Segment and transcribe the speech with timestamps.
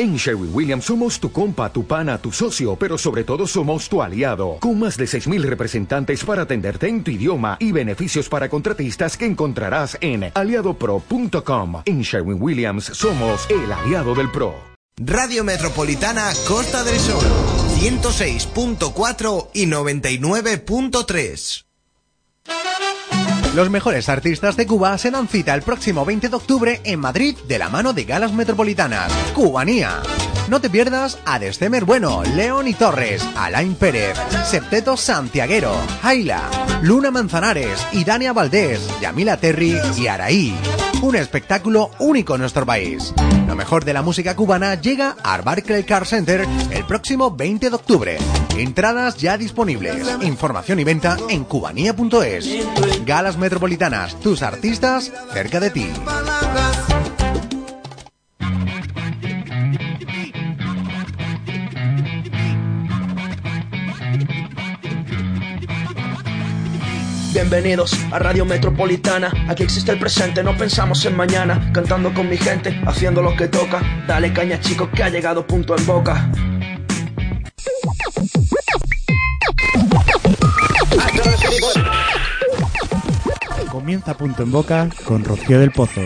[0.00, 4.00] En Sherwin Williams somos tu compa, tu pana, tu socio, pero sobre todo somos tu
[4.00, 9.16] aliado, con más de 6.000 representantes para atenderte en tu idioma y beneficios para contratistas
[9.16, 11.82] que encontrarás en aliadopro.com.
[11.84, 14.54] En Sherwin Williams somos el aliado del PRO.
[14.98, 17.24] Radio Metropolitana Costa del Sol,
[17.80, 21.64] 106.4 y 99.3.
[23.54, 27.36] Los mejores artistas de Cuba se dan cita el próximo 20 de octubre en Madrid
[27.46, 29.10] de la mano de Galas Metropolitanas.
[29.34, 30.02] Cubanía.
[30.48, 36.40] No te pierdas a Destemer Bueno, León y Torres, Alain Pérez, Septeto Santiaguero, Jaila,
[36.80, 40.56] Luna Manzanares, Idania Valdés, Yamila Terry y Araí.
[41.02, 43.12] Un espectáculo único en nuestro país.
[43.46, 47.76] Lo mejor de la música cubana llega al Barclay Car Center el próximo 20 de
[47.76, 48.18] octubre.
[48.56, 50.06] Entradas ya disponibles.
[50.22, 52.48] Información y venta en cubanía.es.
[53.04, 55.86] Galas Metropolitanas, tus artistas cerca de ti.
[67.40, 72.36] Bienvenidos a Radio Metropolitana, aquí existe el presente, no pensamos en mañana, cantando con mi
[72.36, 76.28] gente, haciendo lo que toca, dale caña chicos que ha llegado punto en boca.
[83.70, 86.00] Comienza punto en boca con Rocío del Pozo.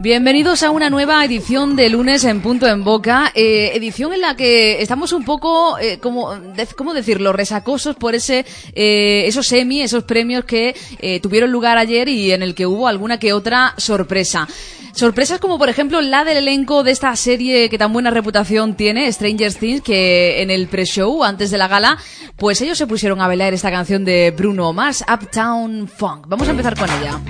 [0.00, 4.34] Bienvenidos a una nueva edición de lunes en Punto en Boca, eh, edición en la
[4.34, 6.32] que estamos un poco, eh, como,
[6.76, 10.74] ¿cómo decirlo?, resacosos por ese, eh, esos semi, esos premios que
[11.22, 14.48] tuvieron lugar ayer y en el que hubo alguna que otra sorpresa.
[14.94, 19.10] Sorpresas como por ejemplo la del elenco de esta serie que tan buena reputación tiene,
[19.12, 21.98] Stranger Things, que en el pre-show, antes de la gala,
[22.36, 26.26] pues ellos se pusieron a bailar esta canción de Bruno Mars, Uptown Funk.
[26.26, 27.20] Vamos a empezar con ella.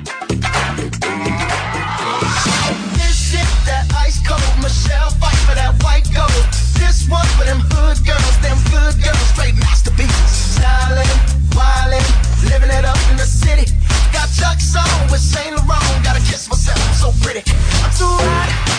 [7.94, 10.58] Hood girls, them good girls, straight masterpieces.
[10.58, 11.06] Stylin',
[11.54, 13.70] wildin', living it up in the city.
[14.12, 17.42] Got Chuck's on with Saint Laurent, gotta kiss myself, I'm so pretty.
[17.82, 18.73] I'm too hot.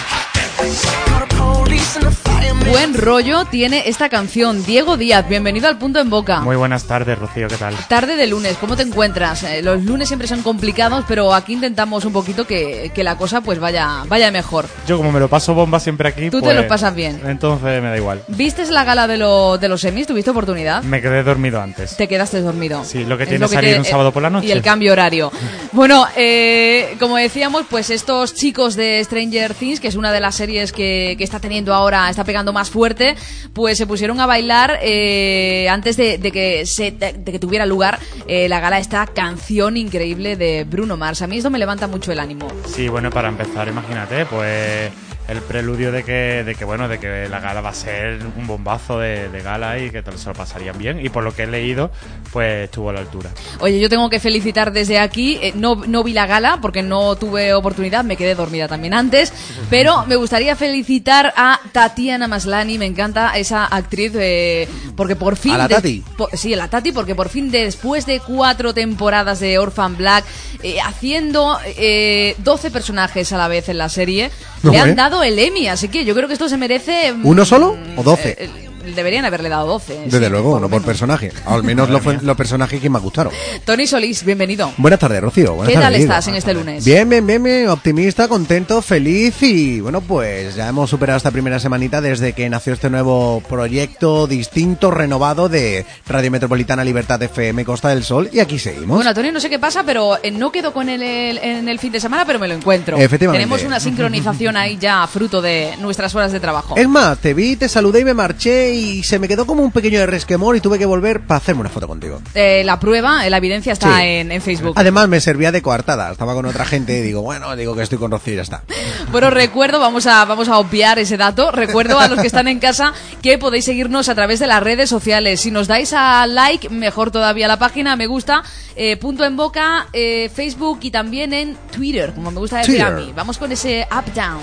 [2.69, 4.63] Buen rollo tiene esta canción.
[4.65, 6.41] Diego Díaz, bienvenido al punto en boca.
[6.41, 7.75] Muy buenas tardes, Rocío, ¿qué tal?
[7.87, 9.43] Tarde de lunes, ¿cómo te encuentras?
[9.43, 13.41] Eh, los lunes siempre son complicados, pero aquí intentamos un poquito que, que la cosa
[13.41, 14.65] pues vaya, vaya mejor.
[14.87, 17.21] Yo como me lo paso bomba siempre aquí, Tú te pues, los pasas bien.
[17.25, 18.23] Entonces me da igual.
[18.29, 20.07] ¿Vistes la gala de, lo- de los semis?
[20.07, 20.81] ¿Tuviste oportunidad?
[20.83, 21.95] Me quedé dormido antes.
[21.95, 22.83] Te quedaste dormido.
[22.83, 24.47] Sí, lo que Es tiene salir un sábado por la noche.
[24.47, 25.31] Y el cambio horario.
[25.75, 30.33] Bueno, eh, como decíamos, pues estos chicos de Stranger Things, que es una de las
[30.35, 33.15] series que, que está teniendo ahora, está pegando más fuerte,
[33.53, 37.99] pues se pusieron a bailar eh, antes de, que se, de, de que tuviera lugar
[38.27, 41.21] eh, la gala esta canción increíble de Bruno Mars.
[41.21, 42.47] A mí esto me levanta mucho el ánimo.
[42.65, 44.91] Sí, bueno, para empezar, imagínate, pues
[45.27, 48.45] el preludio de que, de que bueno, de que la gala va a ser un
[48.47, 51.03] bombazo de, de gala y que te- se lo pasarían bien.
[51.03, 51.91] Y por lo que he leído,
[52.31, 53.31] pues estuvo a la altura.
[53.59, 55.39] Oye, yo tengo que felicitar desde aquí.
[55.41, 59.33] eh, no, no vi la gala porque no tuve oportunidad, me quedé dormida también antes.
[59.69, 62.77] Pero me gustaría felicitar a Tatiana Maslani.
[62.77, 65.53] Me encanta esa actriz eh, porque por fin.
[65.53, 66.03] ¿A la Tati?
[66.17, 70.23] po- sí, a la Tati, porque por fin, después de cuatro temporadas de Orphan Black,
[70.61, 74.29] eh, haciendo eh, 12 personajes a la vez en la serie,
[74.63, 74.95] No, le han ¿eh?
[74.95, 75.67] dado el Emmy.
[75.67, 77.13] Así que yo creo que esto se merece.
[77.13, 78.29] mm, ¿Uno solo o 12?
[78.29, 80.01] eh, eh, deberían haberle dado 12.
[80.05, 81.31] Desde sí, luego, por no por personaje.
[81.45, 83.33] Al menos los, personajes que me gustaron.
[83.63, 84.71] Tony Solís, bienvenido.
[84.77, 85.53] Buenas tardes, Rocío.
[85.53, 86.85] Buenas ¿Qué tal tardes, estás en este lunes?
[86.85, 91.59] Bien, bien, bien, bien, optimista, contento, feliz y bueno, pues ya hemos superado esta primera
[91.59, 97.89] semanita desde que nació este nuevo proyecto distinto, renovado de Radio Metropolitana Libertad FM Costa
[97.89, 98.97] del Sol y aquí seguimos.
[98.97, 101.91] Bueno, Antonio, no sé qué pasa, pero eh, no quedo con él en el fin
[101.91, 102.97] de semana, pero me lo encuentro.
[102.97, 103.43] Efectivamente.
[103.43, 106.75] Tenemos una sincronización ahí ya fruto de nuestras horas de trabajo.
[106.77, 109.71] Es más, te vi, te saludé y me marché y se me quedó como un
[109.71, 112.21] pequeño de resquemor y tuve que volver para hacerme una foto contigo.
[112.33, 114.03] Eh, la prueba, eh, la evidencia está Sí.
[114.03, 114.73] en, en Facebook.
[114.75, 117.97] Además me servía de coartada, estaba con otra gente y digo, bueno, digo que estoy
[117.97, 118.63] con Rocío y ya está.
[119.11, 121.51] Bueno, recuerdo, vamos a, vamos a obviar ese dato.
[121.51, 124.89] Recuerdo a los que están en casa que podéis seguirnos a través de las redes
[124.89, 125.41] sociales.
[125.41, 128.43] Si nos dais a like, mejor todavía la página, me gusta,
[128.75, 132.87] eh, punto en boca, eh, Facebook y también en Twitter, como me gusta decir a
[132.89, 133.05] Twitter.
[133.07, 133.13] mí.
[133.15, 134.39] Vamos con ese up down.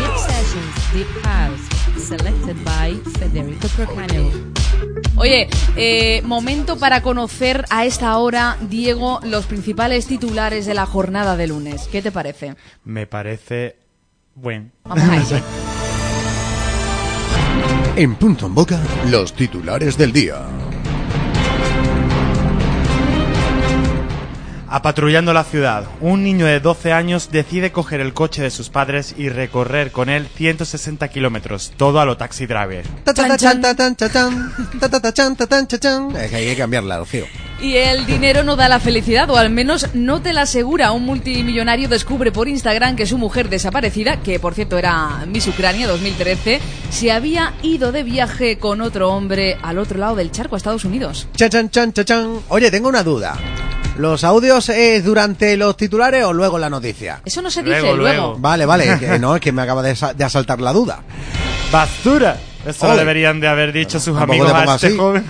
[0.00, 1.60] Deep Sessions, Deep House,
[2.00, 4.30] selected by Federico Procano.
[5.16, 11.36] Oye, eh, momento para conocer a esta hora, Diego, los principales titulares de la jornada
[11.36, 11.88] de lunes.
[11.92, 12.54] ¿Qué te parece?
[12.84, 13.76] Me parece
[14.34, 14.72] buen.
[14.84, 15.44] Vamos a ello.
[17.96, 18.80] En punto en boca,
[19.10, 20.46] los titulares del día.
[24.72, 29.16] Apatrullando la ciudad, un niño de 12 años decide coger el coche de sus padres
[29.18, 32.84] y recorrer con él 160 kilómetros, todo a lo taxi driver.
[36.16, 37.24] Es que hay que cambiarla, Rocío.
[37.62, 40.92] Y el dinero no da la felicidad, o al menos no te la asegura.
[40.92, 45.86] Un multimillonario descubre por Instagram que su mujer desaparecida, que por cierto era Miss Ucrania
[45.86, 46.58] 2013,
[46.88, 50.86] se había ido de viaje con otro hombre al otro lado del charco a Estados
[50.86, 51.28] Unidos.
[51.36, 52.30] Chan, chan, chan, chan.
[52.48, 53.36] Oye, tengo una duda.
[53.98, 57.20] ¿Los audios es durante los titulares o luego la noticia?
[57.26, 58.22] Eso no se dice Luego, luego.
[58.22, 58.36] luego.
[58.38, 61.02] Vale, vale, que no, es que me acaba de, de asaltar la duda.
[61.70, 62.38] ¡Basura!
[62.66, 64.96] Eso lo deberían de haber dicho sus amigos a este así.
[64.96, 65.24] joven.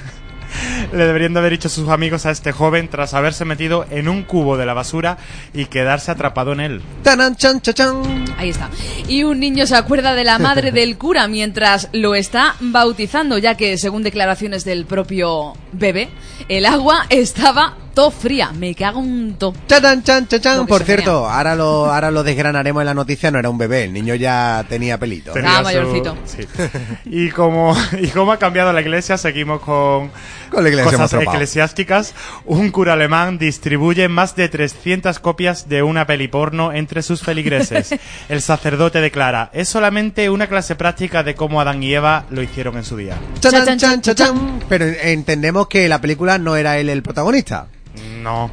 [0.93, 4.23] Le deberían de haber dicho sus amigos a este joven tras haberse metido en un
[4.23, 5.19] cubo de la basura
[5.55, 6.83] y quedarse atrapado en él.
[7.03, 8.25] Tanan, chan, chan, chan.
[8.39, 8.69] Ahí está.
[9.09, 13.57] Y un niño se acuerda de la madre del cura mientras lo está bautizando, ya
[13.57, 16.09] que, según declaraciones del propio bebé,
[16.49, 18.51] el agua estaba to fría.
[18.53, 19.53] Me cago un to.
[19.67, 20.57] Chan, chan, chan, chan.
[20.59, 23.31] Lo que Por cierto, ahora lo, ahora lo desgranaremos en la noticia.
[23.31, 25.33] No era un bebé, el niño ya tenía pelito.
[25.33, 26.17] Tenía Ah, mayorcito.
[26.25, 26.47] sí.
[27.05, 30.11] Y como y como ha cambiado la iglesia, seguimos con,
[30.51, 32.15] Con la iglesia cosas eclesiásticas.
[32.45, 37.95] Un cura alemán distribuye más de 300 copias de una peli porno entre sus feligreses.
[38.29, 42.77] El sacerdote declara, es solamente una clase práctica de cómo Adán y Eva lo hicieron
[42.77, 43.17] en su día.
[43.41, 44.61] Chan, Chan, chan, chan, chan, chan, chan.
[44.69, 47.67] Pero entendemos que la película no era él el protagonista.
[48.23, 48.51] No.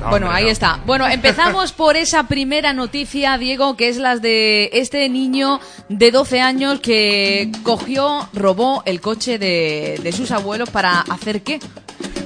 [0.00, 0.50] No, Bueno, hombre, ahí no.
[0.50, 0.80] está.
[0.84, 5.58] Bueno, empezamos por esa primera noticia, Diego, que es las de este niño
[5.88, 11.60] de 12 años que cogió, robó el coche de, de sus abuelos para hacer qué.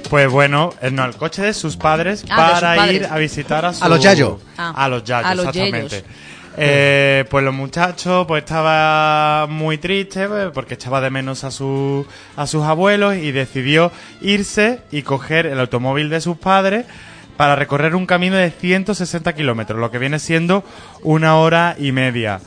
[0.08, 2.96] Pues bueno, eh, no, el coche de sus padres Ah, de sus para padres.
[2.96, 3.84] ir a visitar a su...
[3.84, 4.40] A los Yayo.
[4.58, 5.88] Ah, a los Yayo, a los exactamente.
[6.00, 6.04] Yayos.
[6.62, 12.06] Eh, pues los muchachos pues estaba muy triste pues, porque echaba de menos a, su,
[12.36, 13.90] a sus abuelos y decidió
[14.20, 16.84] irse y coger el automóvil de sus padres
[17.38, 20.62] para recorrer un camino de 160 kilómetros, lo que viene siendo
[21.02, 22.40] una hora y media.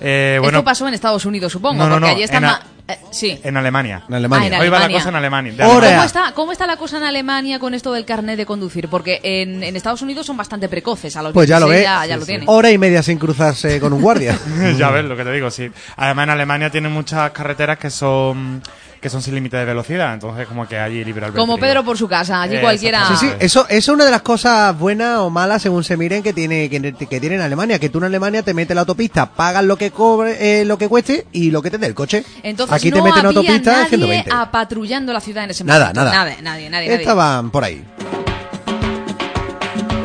[0.00, 2.46] Eh, bueno, Esto pasó en Estados Unidos, supongo, No, no, porque no, allí está en
[2.92, 3.40] eh, sí.
[3.42, 4.04] en Alemania.
[4.08, 4.50] En Alemania.
[4.52, 5.54] Ah, en Hoy va la cosa en Alemania.
[5.58, 8.88] ¿Cómo está, ¿Cómo está la cosa en Alemania con esto del carnet de conducir?
[8.88, 11.16] Porque en, en Estados Unidos son bastante precoces.
[11.16, 11.84] A los Pues ya lo 16 ve.
[11.84, 12.48] Ya, ya lo tienen.
[12.48, 14.38] Hora y media sin cruzarse con un guardia.
[14.78, 15.70] ya ves lo que te digo, sí.
[15.96, 18.62] Además en Alemania tienen muchas carreteras que son
[19.00, 21.40] que son sin límite de velocidad, entonces como que allí libre albedrío.
[21.42, 23.06] Como Pedro por su casa, allí Eh, cualquiera.
[23.08, 26.22] Sí, sí, eso, eso es una de las cosas buenas o malas según se miren
[26.22, 29.26] que tiene que, que tiene en Alemania, que tú en Alemania te metes la autopista,
[29.30, 32.24] pagas lo que cobre, eh, lo que cueste y lo que te dé el coche.
[32.42, 34.30] Entonces Aquí no te meten en había autopista nadie 120.
[34.32, 36.00] apatrullando la ciudad en ese Nada, momento.
[36.04, 36.12] nada.
[36.12, 36.88] Nadie, nadie, nadie.
[36.88, 37.00] nadie.
[37.00, 37.82] Estaban por ahí.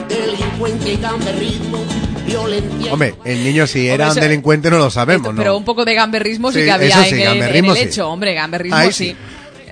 [0.07, 1.80] delincuente y gamberrismo,
[2.25, 2.94] violencia.
[2.94, 5.38] Hombre, el niño si era Hombre, un eso- delincuente no lo sabemos, ¿no?
[5.42, 7.81] Pero un poco de gamberrismo sí, Sí, que había eso sí, en, el, en sí.
[7.81, 9.10] hecho, hombre, gamberrismo Ahí sí.
[9.10, 9.16] sí.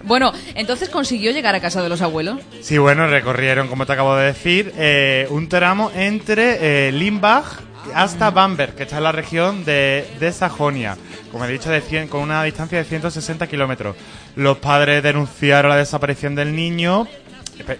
[0.05, 2.37] Bueno, entonces consiguió llegar a casa de los abuelos.
[2.61, 7.45] Sí, bueno, recorrieron, como te acabo de decir, eh, un tramo entre eh, Limbach
[7.93, 10.97] hasta Bamberg, que está en la región de, de Sajonia,
[11.31, 13.95] como he dicho, de 100 con una distancia de 160 kilómetros.
[14.35, 17.07] Los padres denunciaron la desaparición del niño,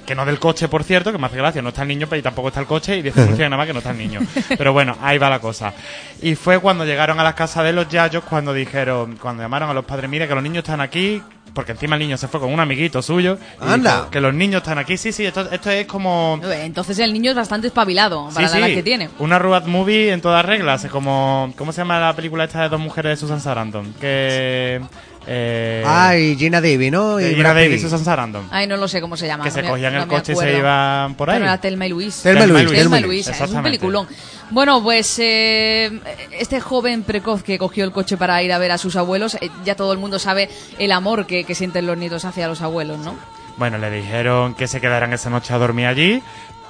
[0.05, 2.21] que no del coche, por cierto, que me hace gracia, no está el niño, pero
[2.21, 4.19] tampoco está el coche, y denuncian nada más que no está el niño.
[4.57, 5.73] Pero bueno, ahí va la cosa.
[6.21, 9.73] Y fue cuando llegaron a la casa de los Yayos, cuando dijeron, cuando llamaron a
[9.73, 11.21] los padres, mire que los niños están aquí,
[11.53, 13.37] porque encima el niño se fue con un amiguito suyo.
[13.61, 13.95] y Anda.
[13.97, 16.39] dijo que los niños están aquí, sí, sí, esto, esto es como...
[16.43, 19.09] Entonces el niño es bastante espabilado para Sí, la edad sí, que tiene.
[19.19, 20.83] Una road movie en todas reglas.
[20.85, 21.53] Es como.
[21.57, 23.93] ¿Cómo se llama la película esta de dos mujeres de Susan Sarandon?
[23.99, 24.81] Que.
[25.25, 27.19] Eh, Ay, Gina Davis, ¿no?
[27.19, 27.83] Y Gina Davis y.
[27.83, 28.47] Susan Sarandon.
[28.51, 29.43] Ay, no lo sé cómo se llama.
[29.45, 31.35] que no se me- cogían no el coche y se iban por ahí.
[31.37, 32.21] Bueno, era Telma y Luis.
[32.21, 34.07] Telma y Luis, Telma y y Luis, es un peliculón.
[34.51, 35.99] Bueno, pues eh,
[36.37, 39.49] este joven precoz que cogió el coche para ir a ver a sus abuelos, eh,
[39.65, 42.99] ya todo el mundo sabe el amor que, que sienten los nietos hacia los abuelos,
[42.99, 43.15] ¿no?
[43.57, 46.21] Bueno, le dijeron que se quedaran esa noche a dormir allí,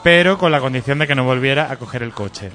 [0.04, 2.52] pero con la condición de que no volviera a coger el coche.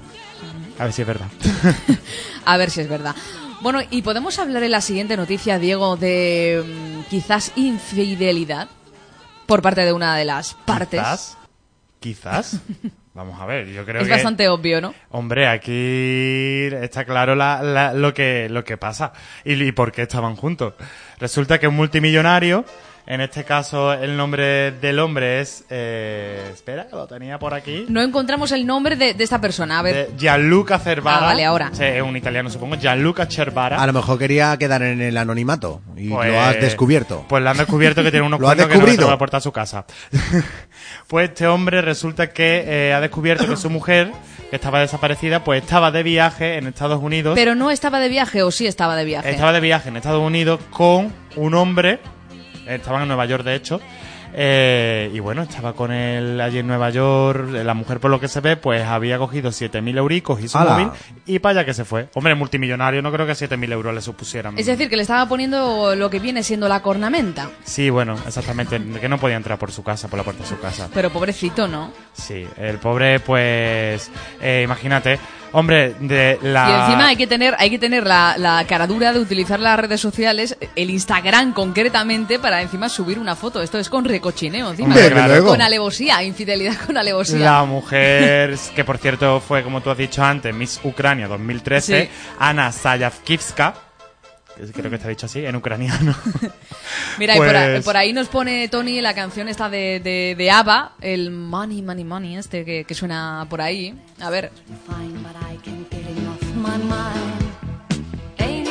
[0.78, 1.26] A ver si es verdad.
[2.44, 3.14] A ver si es verdad.
[3.60, 8.68] Bueno, y podemos hablar en la siguiente noticia, Diego, de mm, quizás infidelidad
[9.46, 11.00] por parte de una de las partes.
[11.00, 11.38] Quizás.
[12.00, 12.60] Quizás.
[13.14, 14.12] Vamos a ver, yo creo Es que.
[14.14, 14.94] bastante obvio, ¿no?
[15.10, 19.12] Hombre, aquí está claro la- la- lo, que, lo que pasa
[19.44, 20.74] y, y por qué estaban juntos.
[21.18, 22.64] Resulta que un multimillonario,
[23.10, 25.64] en este caso el nombre del hombre es...
[25.70, 27.86] eh, espera, que lo tenía por aquí.
[27.88, 29.78] No encontramos el nombre de, de esta persona.
[29.78, 31.16] A ver, de Gianluca Cervara.
[31.18, 31.70] Ah, vale, ahora.
[31.72, 32.76] Sí, es un italiano, supongo.
[32.76, 33.82] Gianluca Cervara.
[33.82, 37.24] A lo mejor quería quedar en el anonimato y Pues- lo has descubierto.
[37.28, 39.52] Pues lo han descubierto que tiene unos cuernos que no le la puerta a su
[39.52, 39.86] casa.
[41.06, 44.12] pues este hombre resulta que eh, ha descubierto que su mujer,
[44.50, 47.34] que estaba desaparecida, pues estaba de viaje en Estados Unidos.
[47.34, 49.30] pero no estaba de viaje o sí estaba de viaje.
[49.30, 52.00] Estaba de viaje en Estados Unidos con un hombre,
[52.68, 53.80] estaban en Nueva York de hecho,
[54.34, 57.48] Eh, y bueno, estaba con él allí en Nueva York.
[57.64, 60.72] La mujer, por lo que se ve, pues había cogido 7.000 euricos y su ¡Hala!
[60.72, 60.88] móvil
[61.24, 62.08] y para allá que se fue.
[62.14, 64.58] Hombre, multimillonario, no creo que 7.000 euros le supusieran.
[64.58, 67.48] Es decir, que le estaba poniendo lo que viene siendo la cornamenta.
[67.64, 68.78] Sí, bueno, exactamente.
[69.00, 70.90] Que no podía entrar por su casa, por la puerta de su casa.
[70.92, 71.90] Pero pobrecito, ¿no?
[72.12, 74.10] Sí, el pobre, pues,
[74.42, 75.18] eh, imagínate,
[75.52, 76.68] hombre, de la...
[76.68, 80.00] Y encima hay que tener, hay que tener la, la caradura de utilizar las redes
[80.00, 83.62] sociales, el Instagram concretamente, para encima subir una foto.
[83.62, 84.88] Esto es con recochineo encima.
[84.88, 85.48] Hombre, luego.
[85.48, 87.38] Con alevosía, infidelidad con alevosía.
[87.38, 92.10] La mujer, que por cierto fue, como tú has dicho antes, Miss Ucrania 2013, Sí.
[92.38, 93.74] Ana Sayavkivska,
[94.74, 96.14] creo que está dicho así, en ucraniano.
[97.18, 100.34] Mira, y por, ahí, Pues- por ahí nos pone Tony la canción esta de, de,
[100.36, 103.94] de ABBA, el Money, Money, Money, este que, que suena por ahí.
[104.20, 104.50] A ver.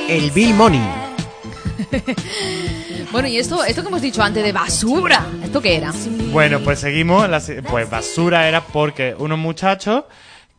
[0.07, 0.81] El Bill Money.
[3.09, 5.93] Bueno, y esto, esto que hemos dicho antes de basura, ¿esto qué era?
[6.31, 7.25] Bueno, pues seguimos.
[7.69, 10.03] pues basura era porque unos muchachos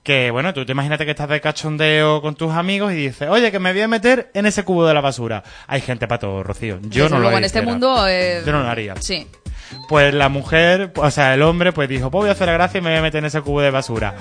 [0.09, 3.53] que, bueno, tú te imagínate que estás de cachondeo con tus amigos y dices, oye,
[3.53, 5.43] que me voy a meter en ese cubo de la basura.
[5.67, 6.79] Hay gente para todo, Rocío.
[6.81, 8.09] Yo Desde no lo luego, en este mundo...
[8.09, 8.95] eh, Yo no lo haría.
[9.01, 9.27] Sí.
[9.89, 12.79] Pues la mujer, o sea, el hombre, pues dijo, pues voy a hacer la gracia
[12.79, 14.15] y me voy a meter en ese cubo de basura.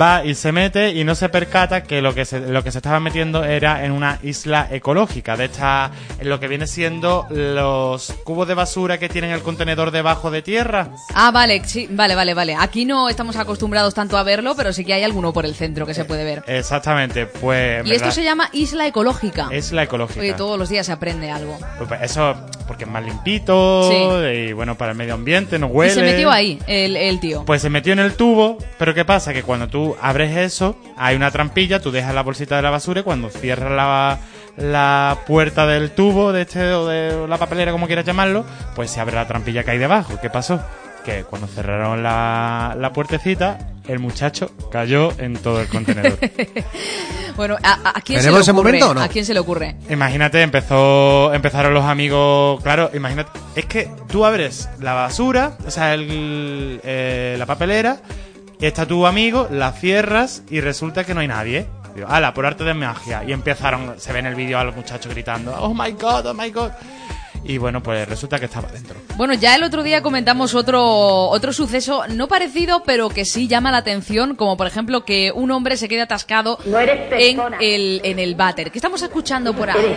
[0.00, 2.78] Va y se mete y no se percata que lo que se, lo que se
[2.78, 5.36] estaba metiendo era en una isla ecológica.
[5.36, 9.90] De esta, en lo que viene siendo los cubos de basura que tienen el contenedor
[9.90, 10.88] debajo de tierra.
[11.14, 12.56] Ah, vale, sí, vale, vale, vale.
[12.58, 15.86] Aquí no estamos acostumbrados tanto a verlo, pero sí que hay alguno por el centro
[15.86, 16.42] que se puede ver.
[16.46, 17.86] Exactamente, pues...
[17.86, 19.48] Y esto se llama Isla Ecológica.
[19.50, 20.20] Es la ecológica.
[20.20, 21.58] Oye, todos los días se aprende algo.
[21.78, 22.34] Pues Eso
[22.66, 24.26] porque es más limpito Sí.
[24.48, 25.92] y bueno, para el medio ambiente, no huele.
[25.92, 27.44] Y se metió ahí, el, el tío.
[27.44, 29.32] Pues se metió en el tubo, pero ¿qué pasa?
[29.32, 33.00] Que cuando tú abres eso, hay una trampilla, tú dejas la bolsita de la basura
[33.00, 34.18] y cuando cierras la,
[34.56, 39.00] la puerta del tubo, de este o de la papelera, como quieras llamarlo, pues se
[39.00, 40.18] abre la trampilla que hay debajo.
[40.20, 40.60] ¿Qué pasó?
[41.04, 46.18] Que cuando cerraron la, la puertecita, el muchacho cayó en todo el contenedor.
[47.34, 48.64] Bueno, ¿a, a- quién se le ¿Tenemos ese ocurre?
[48.72, 49.00] momento o no?
[49.00, 49.76] ¿A quién se le ocurre?
[49.88, 55.94] Imagínate, empezó, empezaron los amigos, claro, imagínate, es que tú abres la basura, o sea,
[55.94, 58.02] el, eh, la papelera,
[58.60, 61.66] está tu amigo, la cierras y resulta que no hay nadie.
[61.94, 63.24] Digo, ala, por arte de magia.
[63.26, 66.34] Y empezaron, se ve en el vídeo a los muchachos gritando, oh my god, oh
[66.34, 66.70] my god.
[67.44, 68.94] Y bueno, pues resulta que estaba dentro.
[69.16, 70.80] Bueno, ya el otro día comentamos otro,
[71.28, 75.50] otro suceso no parecido, pero que sí llama la atención, como por ejemplo que un
[75.50, 78.70] hombre se quede atascado en el, en el váter.
[78.70, 79.96] ¿Qué estamos escuchando por ahí?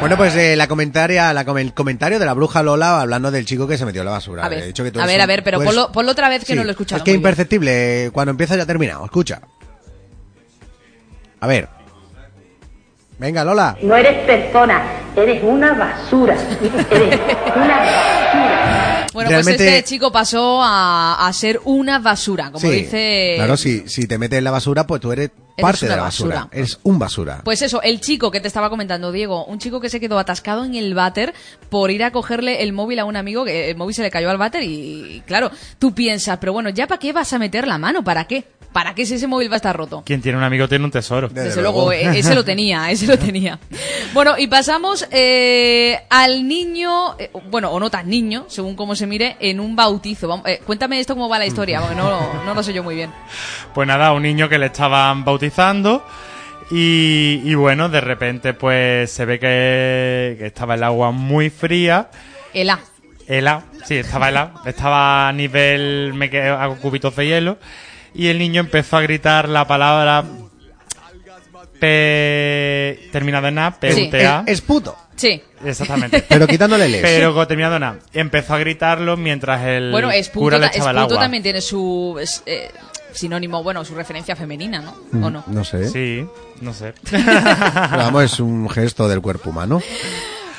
[0.00, 3.46] Bueno, pues eh, la comentaria, la com- el comentario de la bruja Lola hablando del
[3.46, 4.44] chico que se metió en la basura.
[4.44, 6.10] A ver, He dicho que tú a ver, a un- ver, pero eres- ponlo, ponlo
[6.10, 6.98] otra vez que Sí, no lo he escuchado.
[6.98, 7.20] Es que bien.
[7.20, 9.04] imperceptible, eh, cuando empieza ya ha terminado.
[9.04, 9.40] Escucha.
[11.40, 11.68] A ver.
[13.18, 13.76] Venga, Lola.
[13.80, 14.82] No eres persona,
[15.16, 16.34] eres una basura.
[16.90, 17.20] Eres
[17.56, 19.06] una basura.
[19.12, 23.34] Bueno, Realmente- pues este chico pasó a, a ser una basura, como Sí, dice...
[23.36, 25.30] Claro, si, si te metes en la basura, pues tú eres
[25.62, 26.34] parte una de la basura.
[26.34, 26.56] basura.
[26.56, 27.40] Eres un basura.
[27.44, 30.64] Pues eso, el chico que te estaba comentando, Diego, un chico que se quedó atascado
[30.64, 31.34] en el váter
[31.70, 34.30] por ir a cogerle el móvil a un amigo, que el móvil se le cayó
[34.30, 37.78] al váter y, claro, tú piensas, pero bueno, ¿ya para qué vas a meter la
[37.78, 38.02] mano?
[38.02, 38.44] ¿Para qué?
[38.72, 40.02] ¿Para qué si ese móvil va a estar roto?
[40.04, 41.28] Quien tiene un amigo tiene un tesoro.
[41.28, 43.60] Desde, luego, eh, ese lo tenía, ese lo tenía.
[44.12, 49.06] Bueno, y pasamos eh, al niño, eh, bueno, o no tan niño, según cómo se
[49.06, 50.26] mire, en un bautizo.
[50.26, 52.96] Vamos, eh, cuéntame esto cómo va la historia, porque no, no lo sé yo muy
[52.96, 53.12] bien.
[53.72, 55.43] Pues nada, un niño que le estaban bautizando
[56.70, 62.08] y, y bueno, de repente pues se ve que, que estaba el agua muy fría.
[62.52, 62.78] Ela.
[63.26, 67.58] Hela, sí, estaba helada, estaba a nivel, me que- hago cubitos de hielo
[68.14, 70.24] y el niño empezó a gritar la palabra
[71.80, 74.10] P terminado en A, P Sí.
[74.12, 74.96] Es, es puto.
[75.16, 75.42] Sí.
[75.64, 76.22] Exactamente.
[76.28, 77.00] Pero quitándole el.
[77.00, 77.98] Pero terminado en A.
[78.12, 81.24] Empezó a gritarlo mientras el Bueno, es cura punto, le echaba el es punto agua.
[81.24, 82.70] también tiene su es, eh,
[83.14, 85.26] sinónimo, bueno, su referencia femenina, ¿no?
[85.26, 85.44] ¿O no?
[85.46, 85.88] Mm, No sé.
[85.88, 86.26] Sí,
[86.60, 86.92] no sé.
[87.10, 89.80] Pero vamos, es un gesto del cuerpo humano.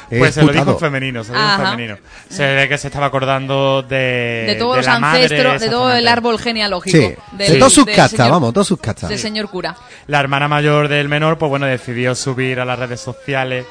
[0.10, 1.98] Es Pues se lo dijo femenino, se lo dijo femenino.
[2.30, 5.92] Se ve que se estaba acordando de, de todos los la madre, ancestros, de todo
[5.94, 6.96] el árbol genealógico.
[6.96, 9.10] Sí, del- de todas sus señor- vamos, todas sus cachas.
[9.10, 9.76] Del señor cura.
[10.06, 13.66] La hermana mayor del menor, pues bueno, decidió subir a las redes sociales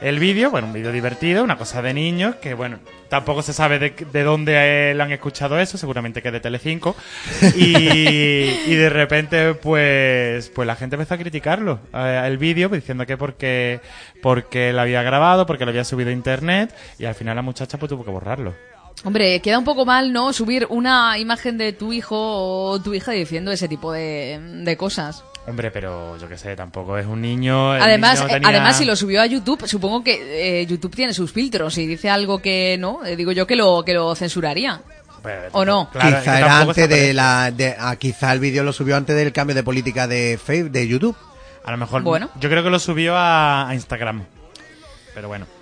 [0.00, 3.78] el vídeo, bueno, un vídeo divertido, una cosa de niños, que bueno, tampoco se sabe
[3.78, 4.54] de, de dónde
[4.90, 6.96] eh, le han escuchado eso, seguramente que de Telecinco,
[7.56, 13.06] y, y de repente pues pues la gente empezó a criticarlo, eh, el vídeo, diciendo
[13.06, 13.80] que porque,
[14.22, 17.78] porque lo había grabado, porque lo había subido a internet, y al final la muchacha
[17.78, 18.54] pues tuvo que borrarlo.
[19.04, 20.32] Hombre, queda un poco mal, ¿no?
[20.32, 25.22] Subir una imagen de tu hijo o tu hija diciendo ese tipo de, de cosas.
[25.48, 27.74] Hombre, pero yo qué sé, tampoco es un niño.
[27.76, 30.94] el Además, niño eh, tenía- además, si lo subió a YouTube, supongo que eh, YouTube
[30.94, 31.74] tiene sus filtros.
[31.74, 34.80] Si dice algo que no, eh, digo yo que lo, que lo censuraría.
[35.52, 35.88] ¿O no?
[35.90, 37.50] Claro, quizá era antes de la.
[37.50, 40.86] De, ah, quizá el vídeo lo subió antes del cambio de política de Facebook, de
[40.86, 41.16] YouTube.
[41.64, 42.02] A lo mejor.
[42.02, 42.30] Bueno.
[42.38, 44.24] Yo creo que lo subió a, a Instagram.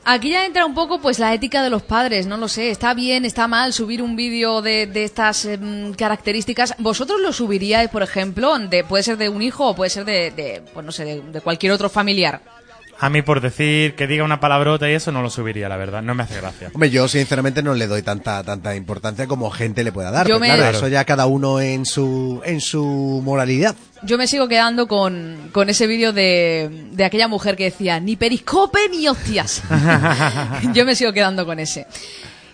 [0.04, 2.94] Aquí ya entra un poco pues la ética de los padres, no lo sé, está
[2.94, 6.74] bien, está mal subir un vídeo de, estas em, características.
[6.78, 10.62] ¿Vosotros lo subiríais, por ejemplo, de, puede ser de un hijo o puede ser de,
[10.72, 12.53] pues no sé, de cualquier otro familiar?
[13.00, 16.00] A mí, por decir que diga una palabrota y eso, no lo subiría, la verdad.
[16.02, 16.70] No me hace gracia.
[16.72, 20.26] Hombre, yo sinceramente no le doy tanta tanta importancia como gente le pueda dar.
[20.28, 20.76] Yo me- Claro.
[20.76, 23.74] eso ya cada uno en su en su moralidad.
[24.02, 28.16] Yo me sigo quedando con, con ese vídeo de, de aquella mujer que decía, ni
[28.16, 29.62] periscope ni hostias.
[30.74, 31.86] Yo me sigo quedando con ese.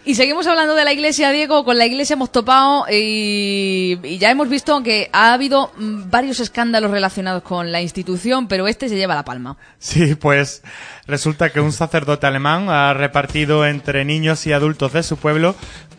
[0.04, 1.64] Y seguimos hablando de la iglesia, Diego.
[1.64, 6.40] Con la iglesia hemos topado y, y ya hemos visto que ha habido mm, varios
[6.40, 9.58] escándalos relacionados con la institución, pero este se lleva la palma.
[9.78, 10.62] Sí, pues
[11.06, 15.54] resulta que un sacerdote alemán ha repartido entre niños y adultos de su pueblo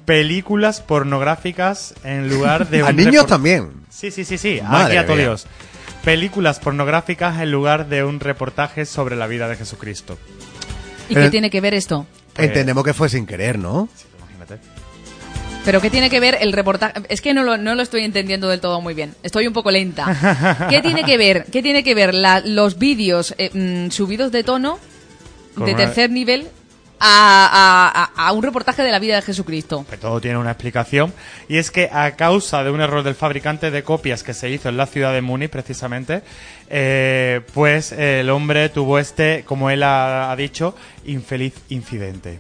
[0.05, 3.71] películas pornográficas en lugar de A un niños también.
[3.89, 4.59] Sí, sí, sí, sí.
[4.63, 5.25] Madre aquí a todo mía.
[5.25, 5.47] Dios.
[6.03, 10.17] Películas pornográficas en lugar de un reportaje sobre la vida de Jesucristo.
[11.07, 12.07] ¿Y qué tiene que ver esto?
[12.41, 13.87] Pues- Entendemos que fue sin querer, ¿no?
[14.19, 14.57] Imagínate.
[15.63, 17.01] ¿Pero qué tiene que ver el reportaje?
[17.09, 19.13] Es que no lo, no lo estoy entendiendo del todo muy bien.
[19.21, 20.67] Estoy un poco lenta.
[20.71, 21.45] ¿Qué tiene que ver?
[21.51, 24.79] ¿Qué tiene que ver la- los vídeos eh, mm, subidos de tono,
[25.55, 26.47] Con de una- tercer nivel,
[27.03, 29.85] a, a- a- un reportaje de la vida de Jesucristo?
[29.89, 31.13] que todo tiene una explicación,
[31.49, 34.69] y es que a causa de un error del fabricante de copias que se hizo
[34.69, 36.21] en la ciudad de Múnich, precisamente,
[36.69, 42.39] eh, pues el hombre tuvo este, como él ha, ha dicho, infeliz incidente.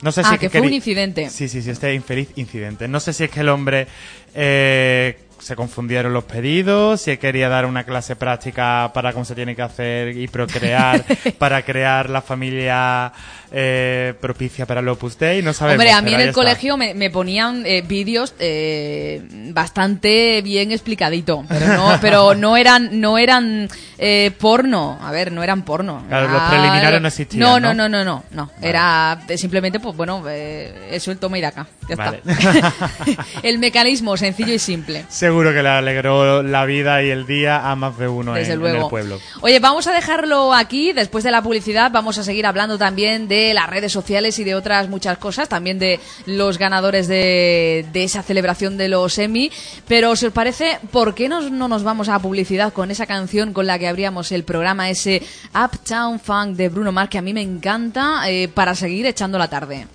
[0.00, 1.28] No sé Ah, si que es fue un incidente.
[1.28, 2.86] Sí, sí, sí, este infeliz incidente.
[2.88, 3.88] No sé si es que el hombre
[4.34, 9.54] eh, se confundieron los pedidos, si quería dar una clase práctica para cómo se tiene
[9.56, 11.04] que hacer y procrear,
[11.38, 13.12] para crear la familia
[13.50, 15.80] eh, propicia para el Opus Dei, no sabemos.
[15.80, 21.44] Hombre, a mí en el colegio me, me ponían eh, vídeos eh, bastante bien explicadito,
[21.48, 23.68] pero no, pero no eran, no eran
[23.98, 24.98] eh, porno.
[25.00, 26.04] A ver, no eran porno.
[26.08, 27.74] Claro, los preliminares no existían, No, ¿no?
[27.74, 28.24] no, no, no, no.
[28.32, 28.50] no.
[28.60, 31.66] Era eh, simplemente, pues bueno, eh, eso el toma y daca.
[31.88, 32.22] Ya Vale.
[32.26, 32.72] está.
[33.42, 35.04] el mecanismo sencillo y simple.
[35.28, 38.64] Seguro que le alegró la vida y el día a más de uno Desde en,
[38.64, 39.20] el pueblo.
[39.42, 40.92] Oye, vamos a dejarlo aquí.
[40.92, 44.54] Después de la publicidad, vamos a seguir hablando también de las redes sociales y de
[44.54, 45.48] otras muchas cosas.
[45.48, 49.50] También de los ganadores de, de esa celebración de los Emmy.
[49.86, 53.52] Pero, si os parece, ¿por qué nos- no nos vamos a publicidad con esa canción
[53.52, 55.22] con la que abríamos el programa, ese
[55.54, 59.48] Uptown Funk de Bruno Mars, que a mí me encanta, eh, para seguir echando la
[59.48, 59.86] tarde?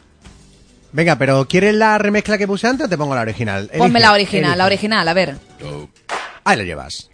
[0.93, 3.67] Venga, pero ¿quieres la remezcla que puse antes o te pongo la original?
[3.75, 5.35] Ponme Elige, la original, la original, a ver.
[6.43, 7.09] Ahí la llevas.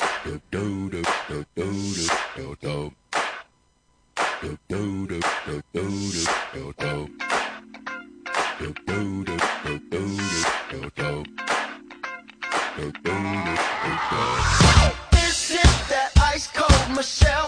[15.11, 17.47] This is that ice cold Michelle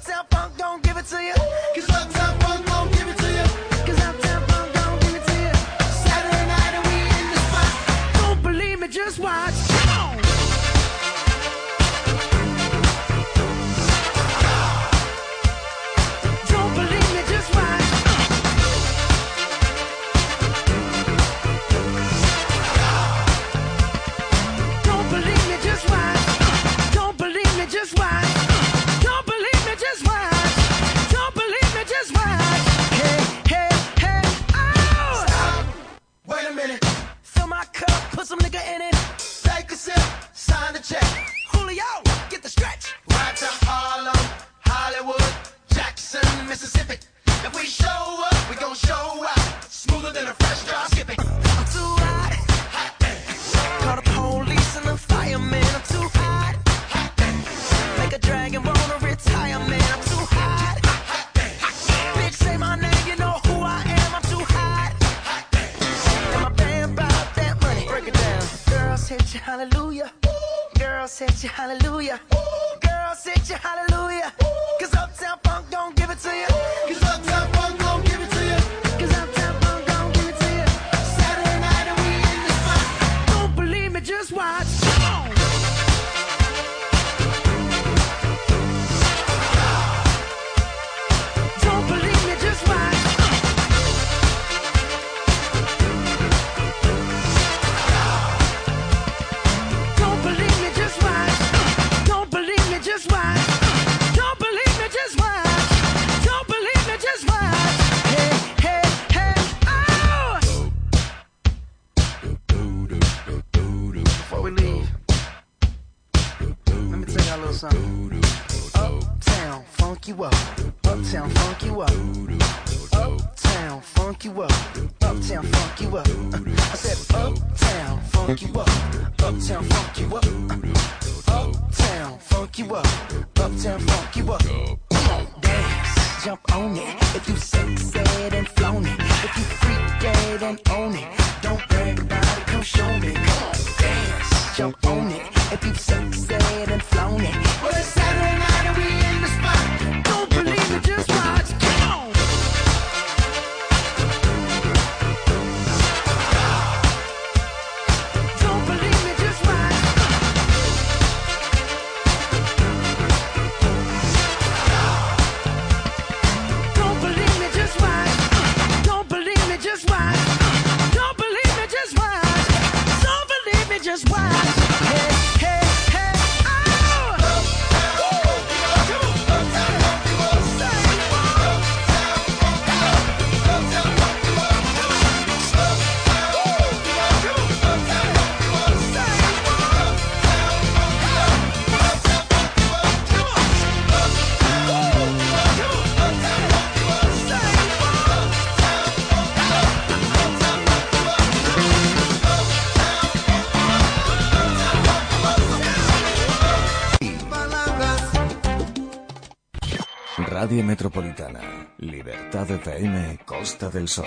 [210.71, 211.41] Metropolitana,
[211.79, 214.05] Libertad FM, Costa del Sol.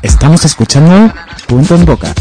[0.00, 1.12] Estamos escuchando
[1.48, 2.14] Punto en Boca.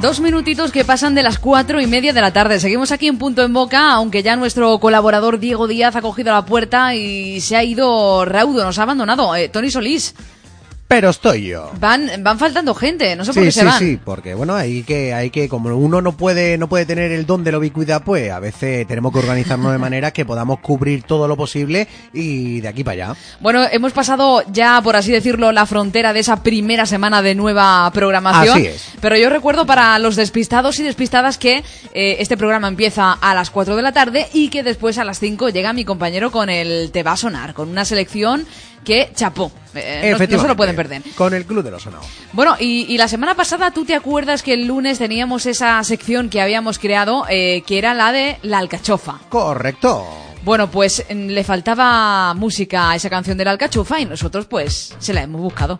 [0.00, 2.58] Dos minutitos que pasan de las cuatro y media de la tarde.
[2.58, 6.46] Seguimos aquí en Punto en Boca, aunque ya nuestro colaborador Diego Díaz ha cogido la
[6.46, 9.36] puerta y se ha ido raudo, nos ha abandonado.
[9.36, 10.14] Eh, Tony Solís,
[10.90, 11.70] Pero estoy yo.
[11.78, 13.78] van, van faltando gente, no sé por Sí, qué sí, se van.
[13.78, 17.26] sí, porque bueno, hay que, hay que, como uno no puede, no puede tener el
[17.26, 21.04] don de la ubicuidad, pues a veces tenemos que organizarnos de manera que podamos cubrir
[21.04, 23.20] todo lo posible y de aquí para allá.
[23.38, 27.88] Bueno, hemos pasado ya, por así decirlo, la frontera de esa primera semana de nueva
[27.94, 28.56] programación.
[28.58, 28.88] Así es.
[29.00, 31.62] Pero yo recuerdo para los despistados y despistadas que
[31.94, 35.20] eh, este programa empieza a las 4 de la tarde y que después a las
[35.20, 38.44] 5 llega mi compañero con el Te va a sonar, con una selección
[38.84, 39.52] que chapó.
[39.74, 41.02] Eh, no- no, se lo pueden perder.
[41.16, 42.06] Con el Club de los Sonados.
[42.32, 46.28] Bueno, y, y la semana pasada, ¿tú te acuerdas que el lunes teníamos esa sección
[46.28, 49.20] que habíamos creado, eh, que era la de la alcachofa?
[49.28, 50.06] Correcto.
[50.42, 54.94] Bueno, pues mm, le faltaba música a esa canción de la alcachofa y nosotros pues
[54.98, 55.78] se la hemos buscado.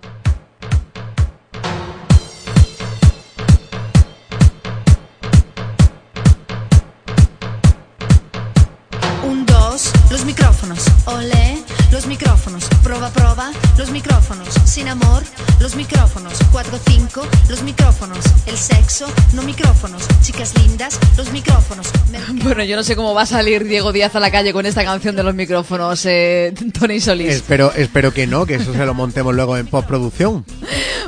[9.24, 10.84] Un, dos, los micrófonos.
[11.06, 11.58] Olé,
[12.00, 12.64] los micrófonos.
[12.82, 14.48] Proba, proba, los micrófonos.
[14.64, 15.22] Sin amor,
[15.60, 16.32] los micrófonos.
[16.50, 18.24] Cuatro, cinco, los micrófonos.
[18.46, 20.02] El sexo, no micrófonos.
[20.22, 21.86] Chicas lindas, los micrófonos.
[22.42, 24.84] Bueno, yo no sé cómo va a salir Diego Díaz a la calle con esta
[24.84, 27.34] canción de los micrófonos, eh, Tony Solís.
[27.34, 30.44] Espero, espero que no, que eso se lo montemos luego en postproducción.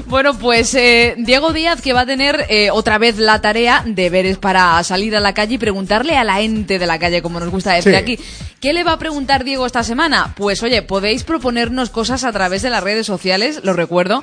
[0.06, 4.36] Bueno, pues eh, Diego Díaz que va a tener eh, otra vez la tarea, deberes
[4.36, 7.50] para salir a la calle y preguntarle a la ente de la calle, como nos
[7.50, 7.96] gusta decir Sí.
[7.96, 8.18] aquí.
[8.60, 10.34] ¿Qué le va a preguntar Diego esta semana?
[10.36, 14.22] Pues oye, podéis proponernos cosas a través de las redes sociales, lo recuerdo.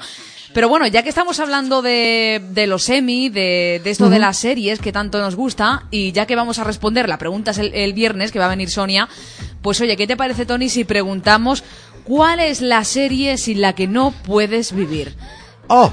[0.54, 4.36] Pero bueno, ya que estamos hablando de, de los Emmy, de, de esto de las
[4.38, 7.72] series que tanto nos gusta, y ya que vamos a responder la pregunta es el,
[7.76, 9.08] el viernes, que va a venir Sonia,
[9.62, 11.64] pues oye, ¿qué te parece, Tony, si preguntamos
[12.04, 15.14] cuál es la serie sin la que no puedes vivir?
[15.68, 15.92] ¡Oh!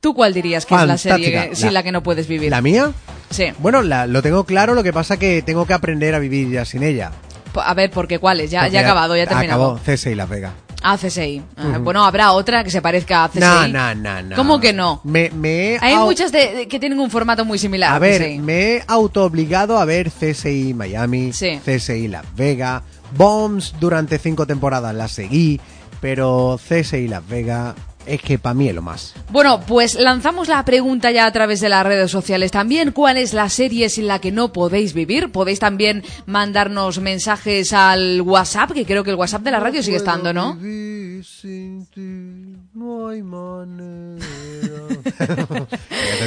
[0.00, 2.50] ¿Tú cuál dirías que es la serie sin la que no puedes vivir?
[2.50, 2.92] ¿La mía?
[3.30, 3.46] Sí.
[3.58, 6.64] Bueno, la- lo tengo claro, lo que pasa que tengo que aprender a vivir ya
[6.64, 7.12] sin ella.
[7.60, 8.50] A ver, porque cuál es?
[8.50, 9.76] Ya, ya ha acabado, ya ha terminado.
[9.76, 10.52] Acabó, y Las Vegas.
[10.80, 11.42] A CSI.
[11.56, 11.78] Ah.
[11.80, 13.40] Bueno, habrá otra que se parezca a CSI.
[13.40, 14.36] No, no, no, no.
[14.36, 15.00] ¿Cómo que no?
[15.02, 15.28] Me,
[15.80, 17.92] Hay au- muchas de, de- que tienen un formato muy similar.
[17.92, 18.38] A ver, CSI.
[18.38, 21.60] me he autoobligado a ver CSI Miami, Sí.
[21.64, 22.82] CSI Las Vegas,
[23.16, 25.60] Bombs durante cinco temporadas la seguí,
[26.00, 27.74] pero CSI Las Vegas
[28.08, 29.14] es que para mí es lo más.
[29.30, 32.92] Bueno, pues lanzamos la pregunta ya a través de las redes sociales también.
[32.92, 35.30] ¿Cuál es la serie sin la que no podéis vivir?
[35.30, 39.96] Podéis también mandarnos mensajes al WhatsApp, que creo que el WhatsApp de la radio sigue
[39.98, 40.56] estando, ¿no?
[42.74, 44.24] No hay manera.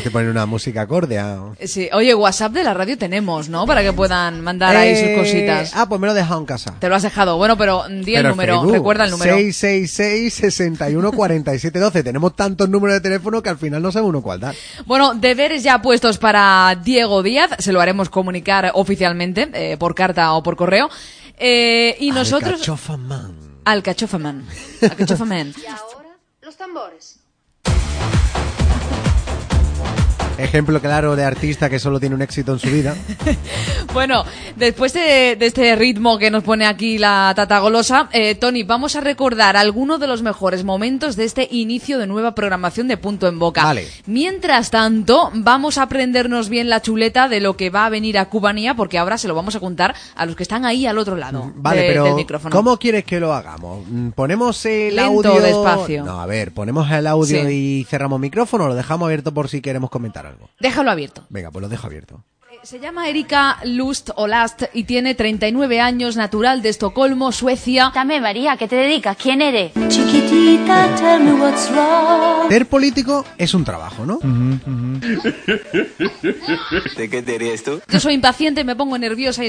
[0.03, 1.21] Te ponen una música acorde.
[1.65, 1.89] Sí.
[1.93, 3.65] Oye, WhatsApp de la radio tenemos, ¿no?
[3.65, 5.71] Para que puedan mandar ahí sus Eh, cositas.
[5.75, 6.75] Ah, pues me lo he dejado en casa.
[6.79, 7.37] Te lo has dejado.
[7.37, 8.55] Bueno, pero di el número.
[8.55, 9.35] Facebook, Recuerda el número.
[9.35, 11.11] 666 61
[11.71, 12.03] 47 12.
[12.03, 14.55] Tenemos tantos números de teléfono que al final no sabemos uno cuál dar.
[14.85, 17.51] Bueno, deberes ya puestos para Diego Díaz.
[17.59, 20.89] Se lo haremos comunicar oficialmente, eh, por carta o por correo.
[21.37, 22.53] Eh, y nosotros...
[22.53, 23.35] Alcachofaman.
[23.65, 24.45] Alcachofaman.
[24.81, 25.53] Alcachofaman.
[26.41, 27.20] Los tambores.
[30.37, 32.95] Ejemplo claro de artista que solo tiene un éxito en su vida.
[33.93, 34.23] Bueno,
[34.55, 38.95] después de, de este ritmo que nos pone aquí la Tata Golosa, eh, Tony, vamos
[38.95, 43.27] a recordar algunos de los mejores momentos de este inicio de nueva programación de Punto
[43.27, 43.65] en Boca.
[43.65, 43.85] Vale.
[44.05, 48.29] Mientras tanto, vamos a aprendernos bien la chuleta de lo que va a venir a
[48.29, 51.17] Cubanía, porque ahora se lo vamos a contar a los que están ahí al otro
[51.17, 52.55] lado Vale, de- pero del micrófono.
[52.55, 53.85] ¿cómo quieres que lo hagamos?
[53.89, 55.41] Mm, ¿Ponemos el Lento, audio?
[55.41, 56.05] despacio.
[56.05, 57.81] No, a ver, ponemos el audio Sí.
[57.81, 60.49] y cerramos micrófono o lo dejamos abierto por si queremos comentar algo.
[60.59, 61.25] Déjalo abierto.
[61.29, 62.23] Venga, pues lo dejo abierto.
[62.63, 67.91] Se llama Erika Lust o Last y tiene 39 años, natural de Estocolmo, Suecia.
[67.95, 69.17] Dame, María, ¿qué te dedicas?
[69.17, 69.71] ¿Quién eres?
[69.87, 72.49] Chiquitita, tell me what's wrong.
[72.49, 74.19] Ser político es un trabajo, ¿no?
[76.97, 77.81] ¿De qué te ríes tú?
[77.87, 79.47] Yo soy impaciente, me pongo nerviosa y...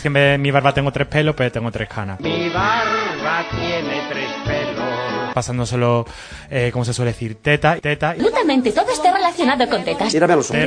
[0.00, 2.20] Que en vez de mi barba tengo tres pelos, pero tengo tres canas.
[2.20, 5.34] Mi barba tiene tres pelos.
[5.34, 6.06] Pasándoselo,
[6.50, 8.10] eh, como se suele decir, teta, teta.
[8.10, 10.12] Absolutamente todo está relacionado con tetas.
[10.12, 10.60] Mírame a los ojos.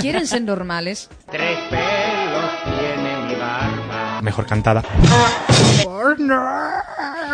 [0.00, 1.08] ¿Quieren ser normales?
[1.30, 4.20] Tres pelos tiene mi barba.
[4.22, 4.82] Mejor cantada.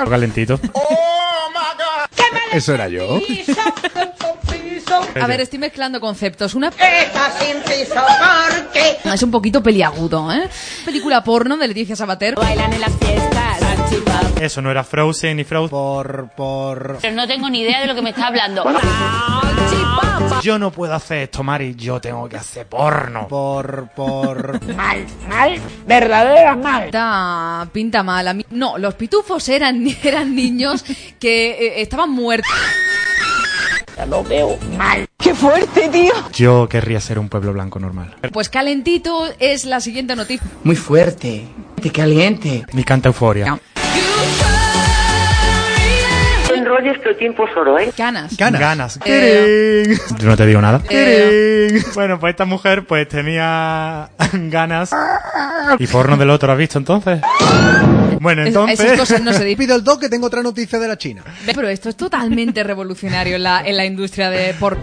[0.08, 0.60] Calentito.
[2.52, 3.20] Eso era yo.
[5.20, 6.54] A ver, estoy mezclando conceptos.
[6.54, 8.00] Una Está sin piso
[8.70, 10.48] porque es un poquito peliagudo, ¿eh?
[10.84, 12.34] Película porno de Leticia Sabater.
[12.36, 13.53] Bailan en las fiestas.
[14.40, 15.70] Eso no era Frozen ni Frozen.
[15.70, 16.98] Por, por...
[17.00, 18.64] Pero no tengo ni idea de lo que me está hablando.
[20.42, 21.74] Yo no puedo hacer esto, Mari.
[21.76, 23.26] Yo tengo que hacer porno.
[23.28, 24.62] Por, por...
[24.76, 26.82] mal, mal, verdadera mal.
[26.84, 28.28] Pinta, pinta mal.
[28.28, 30.84] A mí- No, los pitufos eran, eran niños
[31.18, 32.52] que eh, estaban muertos.
[34.08, 35.06] Lo veo mal.
[35.18, 36.12] ¡Qué fuerte, tío!
[36.34, 38.14] Yo querría ser un pueblo blanco normal.
[38.32, 40.46] Pues calentito es la siguiente noticia.
[40.64, 41.46] Muy fuerte.
[41.80, 42.66] Qué caliente.
[42.72, 43.46] Mi canta euforia.
[43.46, 43.60] No
[46.54, 47.92] enrolles que el tiempo es oro, ¿eh?
[47.96, 48.36] Ganas.
[48.36, 48.60] Ganas.
[48.60, 48.98] Ganas.
[49.04, 50.80] Eh, Yo no te digo nada.
[50.88, 51.82] Eh.
[51.94, 54.90] Bueno, pues esta mujer pues tenía ganas.
[55.78, 57.20] ¿Y porno del otro has visto entonces?
[58.20, 58.80] Bueno, es- entonces...
[58.80, 59.54] esas cosas no se.
[59.56, 61.22] Pido el toque, tengo otra noticia de la China.
[61.46, 64.76] Pero esto es totalmente revolucionario en la, en la industria de por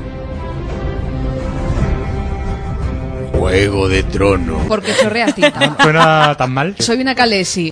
[3.42, 4.66] Juego de trono.
[4.68, 5.76] porque chorreas tinta.
[5.82, 6.76] Suena tan mal.
[6.78, 7.72] Soy una calesi.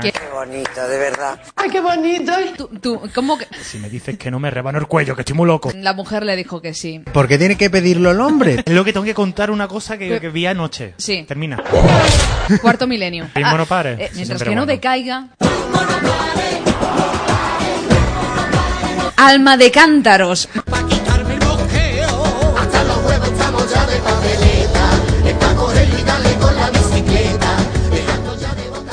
[0.00, 0.10] ¿Qué?
[0.32, 1.38] bonito, de verdad.
[1.54, 2.32] ¡Ay, qué bonito!
[2.56, 3.46] Tú, tú, ¿Cómo que?
[3.62, 5.70] Si me dices que no me rebano el cuello, que estoy muy loco.
[5.74, 7.02] La mujer le dijo que sí.
[7.12, 8.62] ¿Por qué tiene que pedirlo el hombre?
[8.64, 10.94] Es lo que tengo que contar una cosa que, que vi anoche.
[10.96, 11.24] Sí.
[11.28, 11.62] Termina.
[12.62, 13.28] Cuarto milenio.
[13.34, 13.96] Ritmo no pare.
[14.02, 14.66] eh, mientras que no bueno.
[14.66, 15.28] decaiga.
[19.18, 20.48] Alma de cántaros.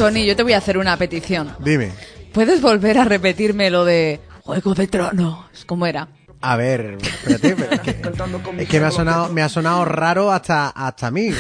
[0.04, 1.56] Tony, yo te voy a hacer una petición.
[1.60, 1.94] Dime.
[2.34, 5.46] ¿Puedes volver a repetirme lo de Juego de Tronos?
[5.66, 6.10] ¿Cómo era?
[6.42, 7.92] A ver, espérate, es que,
[8.60, 11.30] es que me ha sonado, me ha sonado raro hasta, hasta a mí.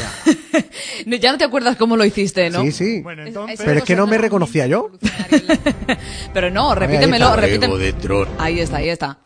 [1.05, 2.61] Ya no te acuerdas cómo lo hiciste, ¿no?
[2.61, 3.01] Sí, sí.
[3.01, 3.59] Bueno, entonces...
[3.65, 4.91] Pero es que no me reconocía yo.
[6.33, 7.41] Pero no, repítemelo, está.
[7.41, 7.77] repíteme.
[7.77, 8.31] de trono.
[8.37, 9.17] Ahí está, ahí está.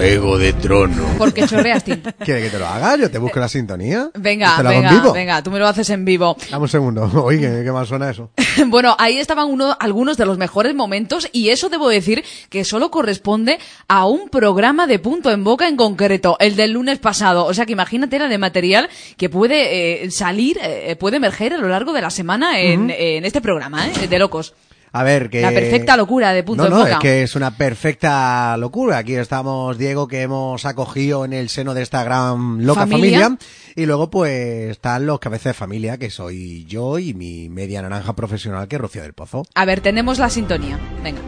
[0.00, 1.14] Juego de trono.
[1.18, 2.12] Porque chorreas tinta.
[2.12, 2.96] ¿Quieres que te lo haga?
[2.96, 4.08] Yo te busco la sintonía.
[4.14, 5.12] Venga, ¿Te hago en venga, vivo?
[5.12, 6.38] venga, tú me lo haces en vivo.
[6.50, 7.02] Dame un segundo.
[7.22, 8.30] Oye, ¿qué, qué mal suena eso?
[8.68, 12.90] Bueno, ahí estaban uno, algunos de los mejores momentos y eso debo decir que solo
[12.90, 13.58] corresponde
[13.88, 17.44] a un programa de punto en boca en concreto, el del lunes pasado.
[17.44, 21.58] O sea que imagínate la de material que puede eh, salir, eh, puede emerger a
[21.58, 24.08] lo largo de la semana en, en este programa, ¿eh?
[24.08, 24.54] De locos.
[24.92, 25.40] A ver, que...
[25.40, 28.98] La perfecta locura de Punto no, en no, es que es una perfecta locura.
[28.98, 33.20] Aquí estamos, Diego, que hemos acogido en el seno de esta gran loca Familia.
[33.20, 33.38] familia.
[33.76, 38.14] Y luego, pues, están los cabezas de familia, que soy yo y mi media naranja
[38.14, 39.44] profesional, que es Rocío del Pozo.
[39.54, 40.76] A ver, tenemos la sintonía.
[41.04, 41.20] Venga.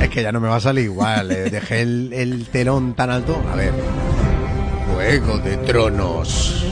[0.00, 1.30] Es que ya no me va a salir igual.
[1.32, 3.40] eh, Dejé el, el telón tan alto.
[3.52, 3.72] A ver.
[4.94, 6.64] Juego de Tronos.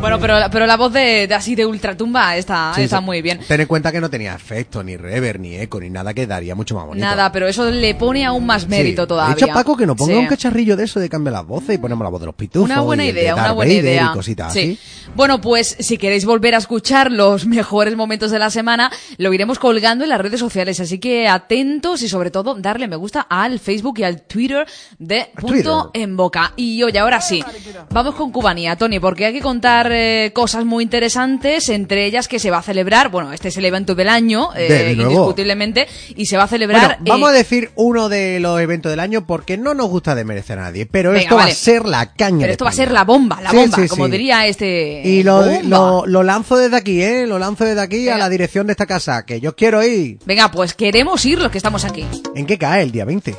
[0.00, 3.04] Bueno, pero, pero la voz de, de así de ultratumba está, Sí, está sí.
[3.04, 3.40] muy bien.
[3.46, 6.54] Ten en cuenta que no tenía efecto, ni rever, ni eco, ni nada que daría
[6.54, 7.04] mucho más bonito.
[7.06, 9.08] Nada, pero eso le pone aún más mérito Sí.
[9.08, 9.32] todavía.
[9.32, 11.78] He dicho Paco que nos ponga un cacharrillo de eso de cambiar las voces y
[11.78, 12.68] ponemos la voz de los pitufos.
[12.70, 14.08] Una buena y el de idea, una buena Vader idea.
[14.10, 14.58] Y cositas Sí.
[14.60, 15.09] así.
[15.14, 19.58] Bueno, pues si queréis volver a escuchar los mejores momentos de la semana, lo iremos
[19.58, 20.80] colgando en las redes sociales.
[20.80, 24.66] Así que atentos y sobre todo darle me gusta al Facebook y al Twitter
[24.98, 26.52] de Punto en Boca.
[26.56, 27.44] Y oye, ahora sí,
[27.90, 32.38] vamos con Cubanía, Tony, porque hay que contar eh, cosas muy interesantes, entre ellas que
[32.38, 36.36] se va a celebrar, bueno, este es el evento del año, eh, indiscutiblemente, y se
[36.36, 36.98] va a celebrar...
[37.00, 40.14] Bueno, vamos eh, a decir uno de los eventos del año porque no nos gusta
[40.14, 42.38] desmerecer a nadie, pero Venga, esto va a ser la caña.
[42.38, 44.12] Pero de esto va a ser la bomba, la Sí, bomba, sí, como sí.
[44.12, 44.99] diría este...
[45.04, 47.26] Y lo, lo, lo lanzo desde aquí, ¿eh?
[47.26, 50.18] Lo lanzo desde aquí a la dirección de esta casa, que yo quiero ir.
[50.24, 52.06] Venga, pues queremos ir los que estamos aquí.
[52.34, 53.34] ¿En qué cae el día 20?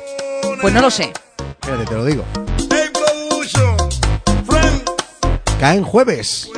[0.60, 1.12] Pues no lo sé.
[1.60, 2.24] Espérate, te lo digo.
[5.60, 6.48] Cae en jueves.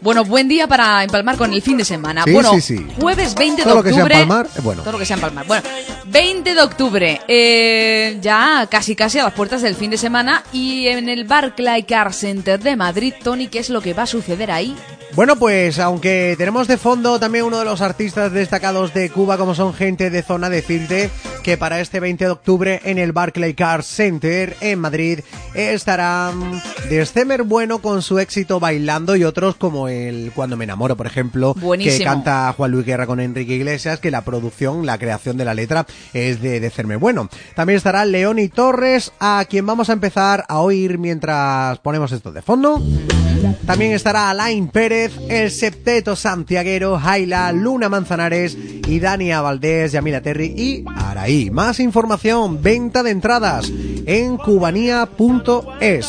[0.00, 2.22] Bueno, buen día para empalmar con el fin de semana.
[2.24, 2.86] Sí, bueno, sí, sí.
[2.98, 4.22] jueves 20 Todo de lo que sea octubre.
[4.22, 4.82] empalmar es bueno.
[4.82, 5.46] Todo lo que sea empalmar.
[5.46, 5.62] Bueno,
[6.06, 7.20] 20 de octubre.
[7.28, 10.42] eh, ya casi casi a las puertas del fin de semana.
[10.52, 14.06] Y en el Barclay Car Center de Madrid, Tony, ¿qué es lo que va a
[14.06, 14.74] suceder ahí?
[15.20, 19.54] Bueno, pues aunque tenemos de fondo también uno de los artistas destacados de Cuba, como
[19.54, 21.10] son gente de zona, decirte
[21.42, 25.20] que para este 20 de octubre en el Barclay Car Center en Madrid
[25.52, 31.06] estarán Descemer Bueno con su éxito Bailando y otros como el Cuando me enamoro, por
[31.06, 31.98] ejemplo, Buenísimo.
[31.98, 35.52] que canta Juan Luis Guerra con Enrique Iglesias, que la producción, la creación de la
[35.52, 37.28] letra es de Descemer Bueno.
[37.54, 42.32] También estará León y Torres, a quien vamos a empezar a oír mientras ponemos esto
[42.32, 42.82] de fondo.
[43.66, 50.54] También estará Alain Pérez, el septeto santiaguero, Jaila, Luna Manzanares y Dania Valdés, Yamila Terry
[50.56, 51.50] y Araí.
[51.50, 53.70] Más información, venta de entradas
[54.06, 56.06] en cubanía.es.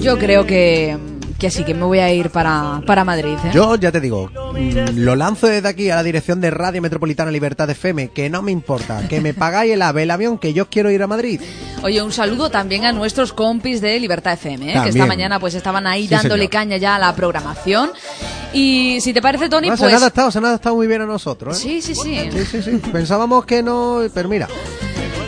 [0.00, 0.96] Yo creo que,
[1.44, 3.36] que sí, que me voy a ir para, para Madrid.
[3.44, 3.50] ¿eh?
[3.52, 7.30] Yo ya te digo, mm, lo lanzo desde aquí a la dirección de Radio Metropolitana
[7.30, 10.70] Libertad FM, que no me importa, que me pagáis el ave, el avión, que yo
[10.70, 11.42] quiero ir a Madrid.
[11.82, 14.80] Oye, un saludo también a nuestros compis de Libertad FM, ¿eh?
[14.84, 16.50] que esta mañana pues estaban ahí Sí, dándole señor.
[16.50, 17.90] caña ya a la programación.
[18.54, 19.92] Y si te parece, Tony, No, se pues...
[19.92, 21.58] han adaptado, se han adaptado muy bien a nosotros.
[21.58, 21.60] ¿eh?
[21.60, 22.30] Sí, sí, sí.
[22.32, 22.70] Sí, sí, sí.
[22.90, 24.48] Pensábamos que no, pero mira.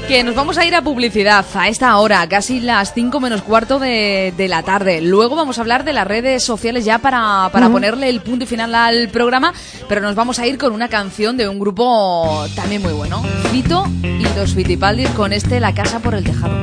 [0.09, 3.81] Que nos vamos a ir a publicidad a esta hora, casi las 5 menos cuarto
[3.81, 5.01] de, de la tarde.
[5.01, 8.47] Luego vamos a hablar de las redes sociales ya para, para ponerle el punto y
[8.47, 9.53] final al programa,
[9.88, 13.85] pero nos vamos a ir con una canción de un grupo también muy bueno, Fito
[14.03, 16.62] y los Fitipaldis con este La Casa por el Tejado.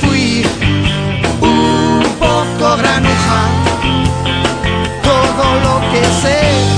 [0.00, 0.42] Fui
[1.40, 3.42] un poco granuja.
[5.02, 6.75] Todo lo que sé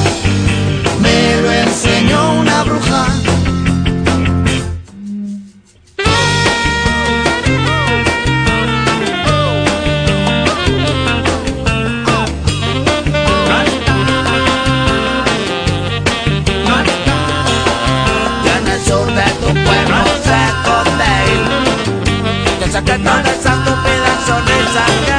[22.88, 25.17] El secreto de esa estúpida sonrisa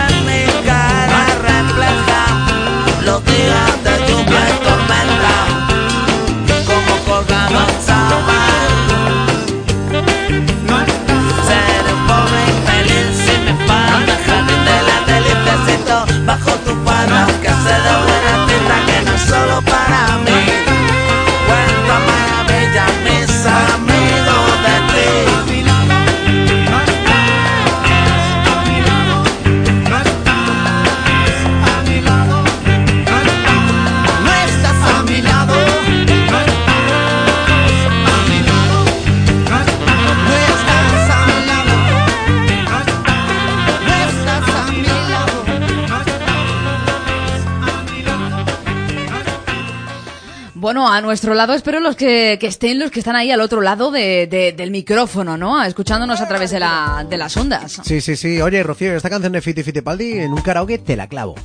[51.00, 53.90] a nuestro lado espero los que, que estén los que están ahí al otro lado
[53.90, 55.64] de- de- del micrófono, ¿no?
[55.64, 57.80] Escuchándonos a través de, la, de las ondas.
[57.84, 58.42] Sí, sí, sí.
[58.42, 61.36] Oye, Rocío, esta canción de Fiti Fitipaldi en un karaoke te la clavo.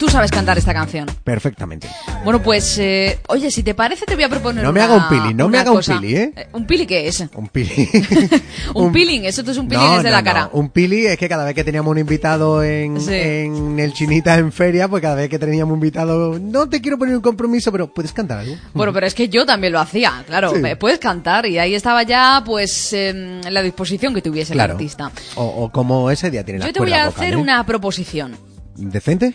[0.00, 1.06] Tú sabes cantar esta canción.
[1.24, 1.86] Perfectamente.
[2.24, 4.96] Bueno, pues, eh, oye, si te parece, te voy a proponer No me una- haga
[4.96, 6.32] un pili, no me haga un pili, ¿eh?
[6.54, 7.20] ¿Un pili qué es?
[7.34, 7.70] Un pili.
[8.74, 10.24] Un, peeling, eso es un peeling No, es de no, la no.
[10.24, 10.50] cara.
[10.52, 13.12] Un pili es que cada vez que teníamos un invitado en, Sí.
[13.12, 16.96] en el Chinita en feria, pues cada vez que teníamos un invitado, no te quiero
[16.98, 18.56] poner un compromiso, pero puedes cantar algo.
[18.72, 20.52] Bueno, pero es que yo también lo hacía, claro.
[20.54, 20.60] Sí.
[20.60, 24.72] me- Puedes cantar y ahí estaba ya, pues, em, la disposición que tuviese Claro.
[24.72, 25.10] el artista.
[25.34, 28.34] O, o como ese día tiene la Yo te voy a hacer una proposición.
[28.76, 29.34] ¿Decente?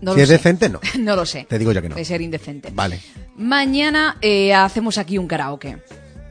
[0.00, 0.34] No si es sé.
[0.34, 0.80] decente, no.
[0.98, 1.46] No lo sé.
[1.48, 1.96] Te digo yo que no.
[1.96, 2.70] De ser indecente.
[2.72, 3.00] Vale,
[3.36, 5.78] Mañana eh, hacemos aquí un karaoke.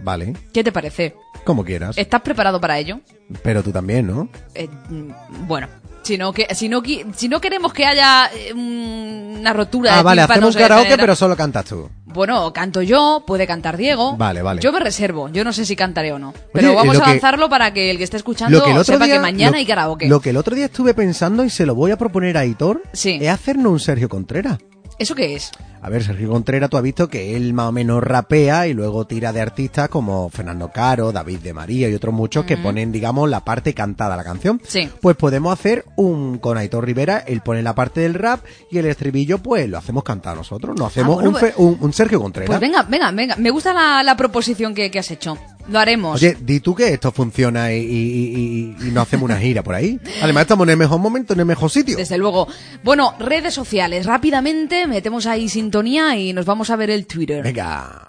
[0.03, 0.34] vale.
[0.53, 1.15] ¿Qué te parece?
[1.43, 1.97] Como quieras.
[1.97, 2.99] ¿Estás preparado para ello?
[3.43, 4.30] Pero tú también, ¿no?
[4.55, 5.68] Eh, mm, bueno,
[6.08, 6.82] si no, que, si, no,
[7.16, 11.36] si no queremos que haya eh, una rotura Ah, de vale, hacemos karaoke, pero solo
[11.36, 11.89] cantas tú.
[12.05, 14.16] Bueno, canto yo, puede cantar Diego.
[14.18, 14.62] Vale, vale.
[14.62, 16.34] Yo me reservo, yo no sé si cantaré o no.
[16.53, 19.16] Pero Oye, vamos a que- lanzarlo para que el que esté escuchando que sepa día,
[19.16, 20.08] que mañana lo- hay karaoke.
[20.08, 22.82] Lo que el otro día estuve pensando y se lo voy a proponer a Hitor
[22.93, 23.20] Sí.
[23.22, 24.58] es hacernos un Sergio Contreras.
[24.99, 25.51] ¿Eso qué es?
[25.79, 29.05] A ver, Sergio Contreras, tú has visto que él más o menos rapea y luego
[29.05, 33.29] tira de artistas como Fernando Caro, David de María y otros muchos que ponen, digamos,
[33.29, 34.59] la parte cantada de la canción.
[34.67, 34.89] Sí.
[34.99, 38.87] Pues podemos hacer un con Aitor Rivera, él pone la parte del rap y el
[38.87, 40.75] estribillo, pues lo hacemos cantar nosotros.
[40.75, 42.47] Nos hacemos bueno, un, pues- un- un Sergio Contreras.
[42.47, 43.35] Pues venga, venga, venga.
[43.35, 45.37] Me gusta la, la proposición que, que has hecho.
[45.70, 46.15] Lo haremos.
[46.15, 49.63] Oye, di tú que esto funciona y, y, y- y- y nos hacemos una gira
[49.63, 49.99] por ahí.
[50.22, 51.97] Además, estamos en el mejor momento, en el mejor sitio.
[51.97, 52.47] Desde luego.
[52.84, 54.05] Bueno, redes sociales.
[54.05, 57.43] Rápidamente metemos ahí sintonía y nos vamos a ver el Twitter.
[57.43, 58.07] Venga.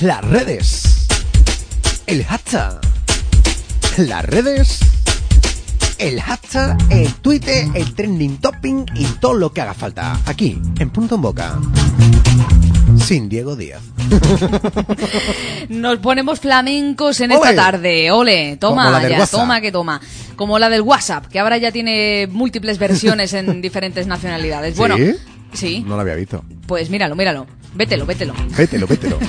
[0.00, 1.06] Las redes.
[2.06, 2.80] El hashtag.
[3.98, 4.80] Las redes.
[5.98, 10.18] El hashtag, el Twitter, el trending topping y todo lo que haga falta.
[10.26, 11.60] Aquí, en Punto en Boca.
[12.98, 13.82] Sin Diego Díaz.
[15.68, 17.50] Nos ponemos flamencos en ¡Ole!
[17.50, 18.10] esta tarde.
[18.10, 19.40] Ole, toma, ya, WhatsApp.
[19.40, 20.00] toma que toma.
[20.36, 24.76] Como la del WhatsApp, que ahora ya tiene múltiples versiones en diferentes nacionalidades.
[24.76, 25.14] Bueno, ¿Sí?
[25.52, 26.44] sí, No lo había visto.
[26.66, 27.46] pues míralo, míralo.
[27.74, 28.34] Vételo, vételo.
[28.56, 29.18] Vételo, vételo.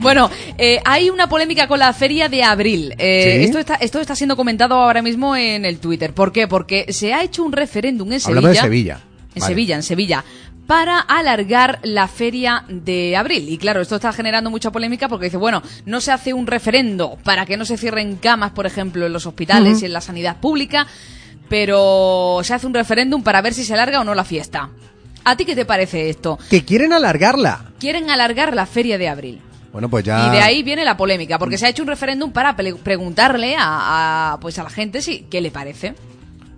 [0.00, 2.94] Bueno, eh, hay una polémica con la feria de abril.
[2.98, 3.44] Eh, ¿Sí?
[3.46, 6.12] esto, está, esto está siendo comentado ahora mismo en el Twitter.
[6.14, 6.46] ¿Por qué?
[6.46, 8.38] Porque se ha hecho un referéndum en Sevilla.
[8.38, 9.00] Hablamos de Sevilla.
[9.34, 9.52] En Vale.
[9.54, 10.24] Sevilla, en Sevilla.
[10.68, 13.48] Para alargar la feria de abril.
[13.48, 17.16] Y claro, esto está generando mucha polémica porque dice, bueno, no se hace un referendo
[17.24, 20.36] para que no se cierren camas, por ejemplo, en los hospitales y en la sanidad
[20.36, 20.86] pública.
[21.48, 24.68] pero se hace un referéndum para ver si se alarga o no la fiesta.
[25.24, 26.38] ¿A ti qué te parece esto?
[26.50, 27.72] Que quieren alargarla.
[27.80, 29.40] Quieren alargar la feria de abril.
[29.72, 30.28] Bueno, pues ya.
[30.28, 33.56] Y de ahí viene la polémica, porque se ha hecho un referéndum para pre- preguntarle
[33.56, 35.94] a, a, pues a la gente si qué le parece.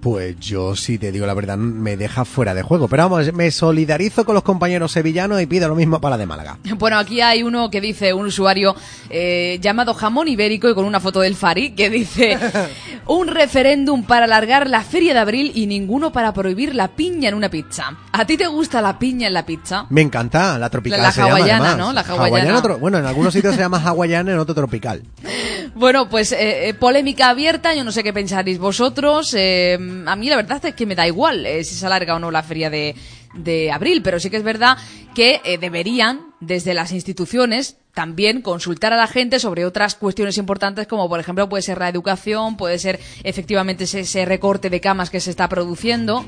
[0.00, 2.88] Pues yo, si te digo la verdad, me deja fuera de juego.
[2.88, 6.26] Pero vamos, me solidarizo con los compañeros sevillanos y pido lo mismo para la de
[6.26, 6.58] Málaga.
[6.78, 8.74] Bueno, aquí hay uno que dice, un usuario
[9.10, 12.38] eh, llamado Jamón Ibérico y con una foto del Fari, que dice,
[13.06, 17.34] un referéndum para alargar la feria de abril y ninguno para prohibir la piña en
[17.34, 17.94] una pizza.
[18.12, 19.84] ¿A ti te gusta la piña en la pizza?
[19.90, 21.76] Me encanta, la tropical La se llama, hawaiana.
[21.76, 21.92] ¿no?
[21.92, 22.60] La hawaiana.
[22.80, 25.02] bueno, en algunos sitios se llama hawaiana, en otro tropical.
[25.72, 29.32] Bueno, pues eh, eh, polémica abierta, yo no sé qué pensaréis vosotros.
[29.38, 32.18] eh, a mí la verdad es que me da igual eh, si se alarga o
[32.18, 32.94] no la feria de,
[33.34, 34.76] de abril, pero sí que es verdad
[35.14, 40.86] que eh, deberían, desde las instituciones, también consultar a la gente sobre otras cuestiones importantes,
[40.86, 45.10] como por ejemplo puede ser la educación, puede ser efectivamente ese, ese recorte de camas
[45.10, 46.24] que se está produciendo.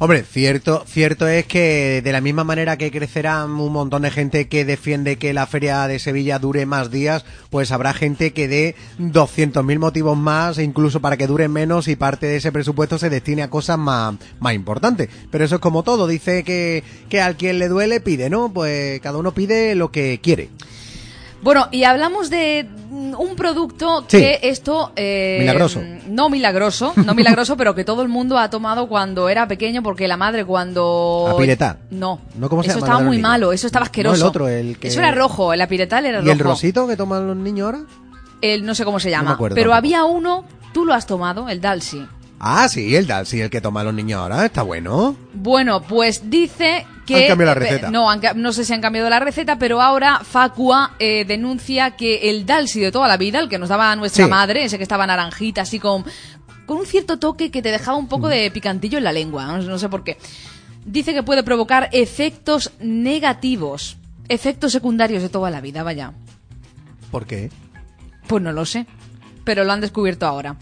[0.00, 4.48] Hombre, cierto, cierto es que de la misma manera que crecerá un montón de gente
[4.48, 8.74] que defiende que la feria de Sevilla dure más días, pues habrá gente que dé
[8.98, 13.08] 200.000 motivos más, e incluso para que dure menos y parte de ese presupuesto se
[13.08, 15.08] destine a cosas más, más importantes.
[15.30, 18.52] Pero eso es como todo, dice que, que al quien le duele pide, ¿no?
[18.52, 20.50] Pues cada uno pide lo que quiere.
[21.44, 24.18] Bueno, y hablamos de mm, un producto Sí.
[24.18, 24.92] que esto...
[24.96, 25.80] eh, Milagroso.
[26.08, 30.08] No milagroso, no milagroso, pero que todo el mundo ha tomado cuando era pequeño, porque
[30.08, 31.28] la madre cuando...
[31.30, 31.78] A piretar.
[31.90, 32.86] No, ¿No cómo se eso llama?
[32.88, 33.28] estaba muy niños.
[33.30, 34.16] malo, eso estaba No, asqueroso.
[34.24, 36.52] el otro, el que- Eso era rojo, el apiretal era ¿Y el rojo.
[36.52, 37.80] rosito que toman los niños ahora?
[38.40, 39.78] El no sé cómo se No llama, me acuerdo pero tampoco.
[39.78, 42.04] había uno, tú lo has tomado, el Dalsi.
[42.40, 45.16] Ah, sí, el Dalsi, el que toman los niños ahora, está bueno.
[45.32, 47.22] Bueno, pues dice que...
[47.22, 47.90] Han cambiado la eh, receta.
[47.90, 52.28] No, han no sé si han cambiado la receta, pero ahora Facua eh, denuncia que
[52.30, 54.30] el Dalsi de toda la vida, el que nos daba nuestra Sí.
[54.30, 56.04] madre, ese que estaba naranjita, así con,
[56.66, 58.08] con un cierto toque que te dejaba un Mm.
[58.08, 60.18] poco de picantillo en la lengua, no, no sé por qué.
[60.84, 63.96] Dice que puede provocar efectos negativos,
[64.28, 66.12] efectos secundarios de toda la vida, vaya.
[67.10, 67.50] ¿Por qué?
[68.26, 68.86] Pues no lo sé,
[69.44, 70.56] pero lo han descubierto ahora.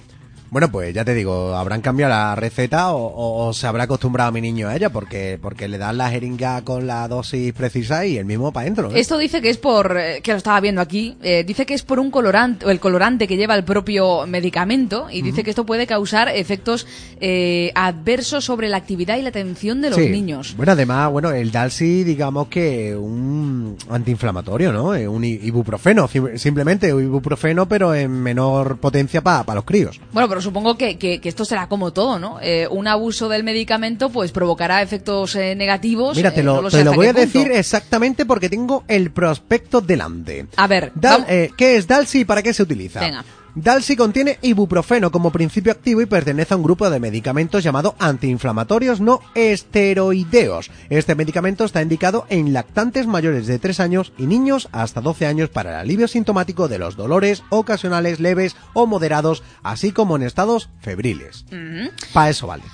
[0.53, 4.33] Bueno, pues ya te digo, habrán cambiado la receta o, o- o se habrá acostumbrado
[4.33, 8.19] mi niño a ella porque, porque le dan la jeringa con la dosis precisa y
[8.19, 8.91] el mismo para adentro.
[8.95, 9.01] ¿eh?
[9.01, 11.83] Esto dice que es por, eh, que lo estaba viendo aquí, eh, dice que es
[11.83, 15.65] por un colorante, o el colorante que lleva el propio medicamento, y dice que esto
[15.65, 16.87] puede causar efectos
[17.19, 20.11] eh, adversos sobre la actividad y la atención de los Sí.
[20.11, 20.53] niños.
[20.59, 24.89] Bueno, además, bueno, el Dalsi, digamos que un antiinflamatorio, ¿no?
[25.11, 29.99] Un ibuprofeno, sim- simplemente un ibuprofeno, pero en menor potencia para los críos.
[30.13, 32.39] Bueno, pero supongo que, que- que esto será como todo, ¿no?
[32.43, 36.17] Eh, un abuso del medicamento pues provocará efectos eh, negativos.
[36.17, 39.81] Mira, te eh, lo, no te lo voy a decir exactamente porque tengo el prospecto
[39.81, 40.47] delante.
[40.57, 43.01] A ver, Dal- eh, ¿qué es Dalsi y para qué se utiliza?
[43.01, 43.25] Venga.
[43.55, 49.01] Dalsi contiene ibuprofeno como principio activo y pertenece a un grupo de medicamentos llamado antiinflamatorios
[49.01, 50.71] no esteroideos.
[50.89, 55.51] Este medicamento está indicado en lactantes mayores de 3 años y niños hasta 12 años
[55.51, 60.71] para el alivio sintomático de los dolores ocasionales leves o moderados, así como en estados
[60.81, 61.45] febriles.
[61.49, 61.91] Ujú.
[62.15, 62.65] Para eso vale.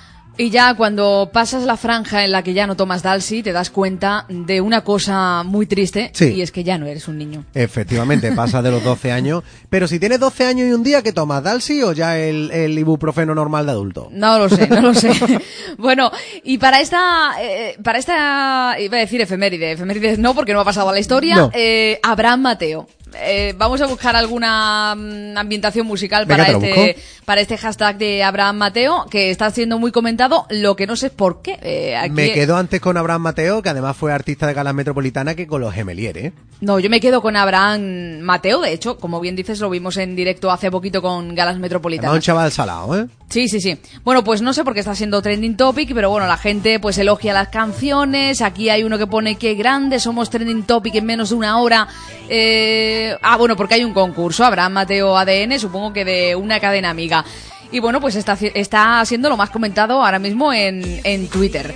[0.40, 3.70] Y ya cuando pasas la franja en la que ya no tomas Dalsi, te das
[3.70, 6.26] cuenta de una cosa muy triste, Sí.
[6.36, 7.44] y es que ya no eres un niño.
[7.54, 9.42] Efectivamente, pasa de los 12 años.
[9.68, 11.42] Pero si tienes 12 años y un día, ¿qué tomas?
[11.42, 14.08] ¿Dalsi o ya el, el ibuprofeno normal de adulto?
[14.12, 15.10] No lo sé, no lo sé.
[15.76, 16.10] bueno,
[16.44, 20.64] y para esta, eh, para esta, iba a decir efeméride, efeméride no porque no ha
[20.64, 21.50] pasado a la historia, No.
[21.52, 22.86] eh, Abraham Mateo.
[23.20, 28.22] Eh, vamos a buscar alguna mm, ambientación musical Venga, para este, para este hashtag de
[28.22, 31.58] Abraham Mateo, que está siendo muy comentado, lo que no sé es por qué.
[31.62, 35.34] Eh, aquí- Me quedo antes con Abraham Mateo, que además fue artista de galas metropolitana,
[35.34, 36.32] que con los Gemelier, ¿eh?
[36.60, 40.16] No, yo me quedo con Abraham Mateo, de hecho, como bien dices, lo vimos en
[40.16, 42.14] directo hace poquito con Galas Además, Metropolitanas.
[42.14, 43.06] un chaval salado, ¿eh?
[43.28, 43.78] Sí, sí, sí.
[44.04, 46.96] Bueno, pues no sé por qué está siendo trending topic, pero bueno, la gente pues
[46.96, 48.40] elogia las canciones.
[48.40, 51.86] Aquí hay uno que pone que grande, somos trending topic en menos de una hora.
[52.28, 56.88] Eh, ah, bueno, porque hay un concurso, Abraham Mateo ADN, supongo que de una cadena
[56.88, 57.22] amiga.
[57.70, 61.74] Y bueno, pues está, está siendo lo más comentado ahora mismo en, en Twitter.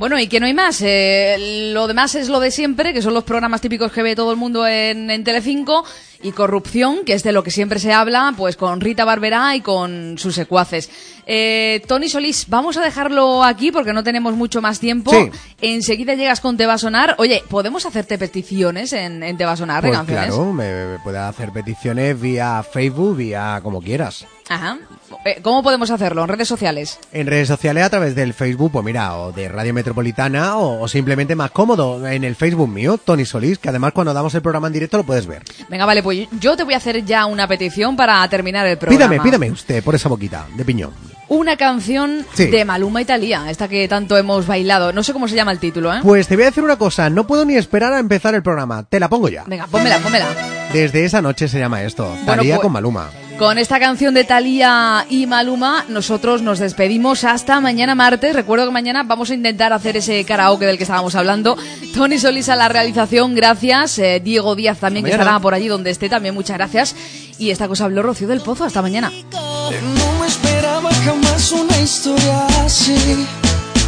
[0.00, 0.06] Hacia mí, sí, mamacita.
[0.06, 0.06] Mira, big girl, está chiquitita.
[0.06, 0.06] Sámbame, mi niña bonita.
[0.06, 0.06] Dame guaredón, ven conmigo a jugar.
[0.06, 0.10] Give you 10 points, pon tu cuerpo a bailar.
[0.10, 0.80] Bueno, y que no hay más.
[0.82, 4.30] eh, lo demás es lo de siempre, que son los programas típicos que ve todo
[4.30, 5.84] el mundo en, en Telecinco.
[6.20, 9.60] Y corrupción, que es de lo que siempre se habla, pues con Rita Barberá y
[9.60, 10.90] con sus secuaces.
[11.26, 15.12] Eh, Tony Solís, vamos a dejarlo aquí porque no tenemos mucho más tiempo.
[15.12, 15.30] Sí.
[15.60, 17.14] Enseguida llegas con Te va a sonar.
[17.18, 20.26] Oye, ¿podemos hacerte peticiones en, en Te va a sonar de Pues canciones?
[20.34, 24.26] claro, me, me puedes hacer peticiones vía Facebook, vía como quieras.
[24.48, 24.78] Ajá.
[25.24, 26.22] Eh, ¿Cómo podemos hacerlo?
[26.22, 26.98] ¿En redes sociales?
[27.12, 30.88] En redes sociales a través del Facebook, pues mira, o de Radio Metropolitana, o, o
[30.88, 34.68] simplemente más cómodo, en el Facebook mío, Tony Solís, que además cuando damos el programa
[34.68, 35.42] en directo lo puedes ver.
[35.68, 38.98] Venga, vale, pues yo te voy a hacer ya una petición para terminar el programa.
[39.10, 40.92] Pídame, pídame usted por esa boquita de piñón.
[41.28, 42.46] Una canción Sí.
[42.46, 44.92] de Maluma Italia, esta que tanto hemos bailado.
[44.94, 46.00] No sé cómo se llama el título, ¿eh?
[46.02, 48.84] Pues te voy a decir una cosa, no puedo ni esperar a empezar el programa,
[48.84, 49.44] te la pongo ya.
[49.46, 50.26] Venga, pónmela, pónmela.
[50.72, 53.10] Desde esa noche se llama esto, Talía pues- con Maluma.
[53.38, 58.34] Con esta canción de Thalía y Maluma, nosotros nos despedimos hasta mañana martes.
[58.34, 61.56] Recuerdo que mañana vamos a intentar hacer ese karaoke del que estábamos hablando.
[61.94, 63.96] Tony Solís a la realización, gracias.
[64.00, 66.96] Eh, Diego Díaz también, que estará por allí donde esté, también muchas gracias.
[67.38, 68.64] Y esta cosa habló Rocío del Pozo.
[68.64, 69.12] Hasta mañana.
[69.12, 73.24] No me esperaba jamás una historia así.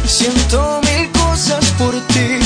[0.05, 2.39] Siento mil cosas por ti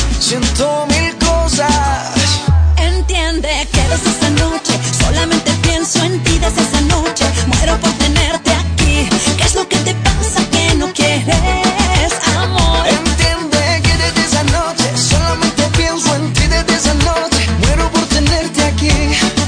[3.26, 7.26] entiende que desde esa noche solamente pienso en ti desde esa noche.
[7.48, 9.10] Muero por tenerte aquí.
[9.38, 12.86] ¿Qué es lo que te pasa que no quieres, amor?
[12.88, 17.50] Entiende que desde esa noche solamente pienso en ti desde esa noche.
[17.62, 18.92] Muero por tenerte aquí.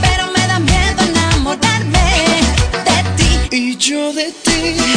[0.02, 2.08] Pero me da miedo enamorarme
[2.88, 4.97] de ti y yo de ti.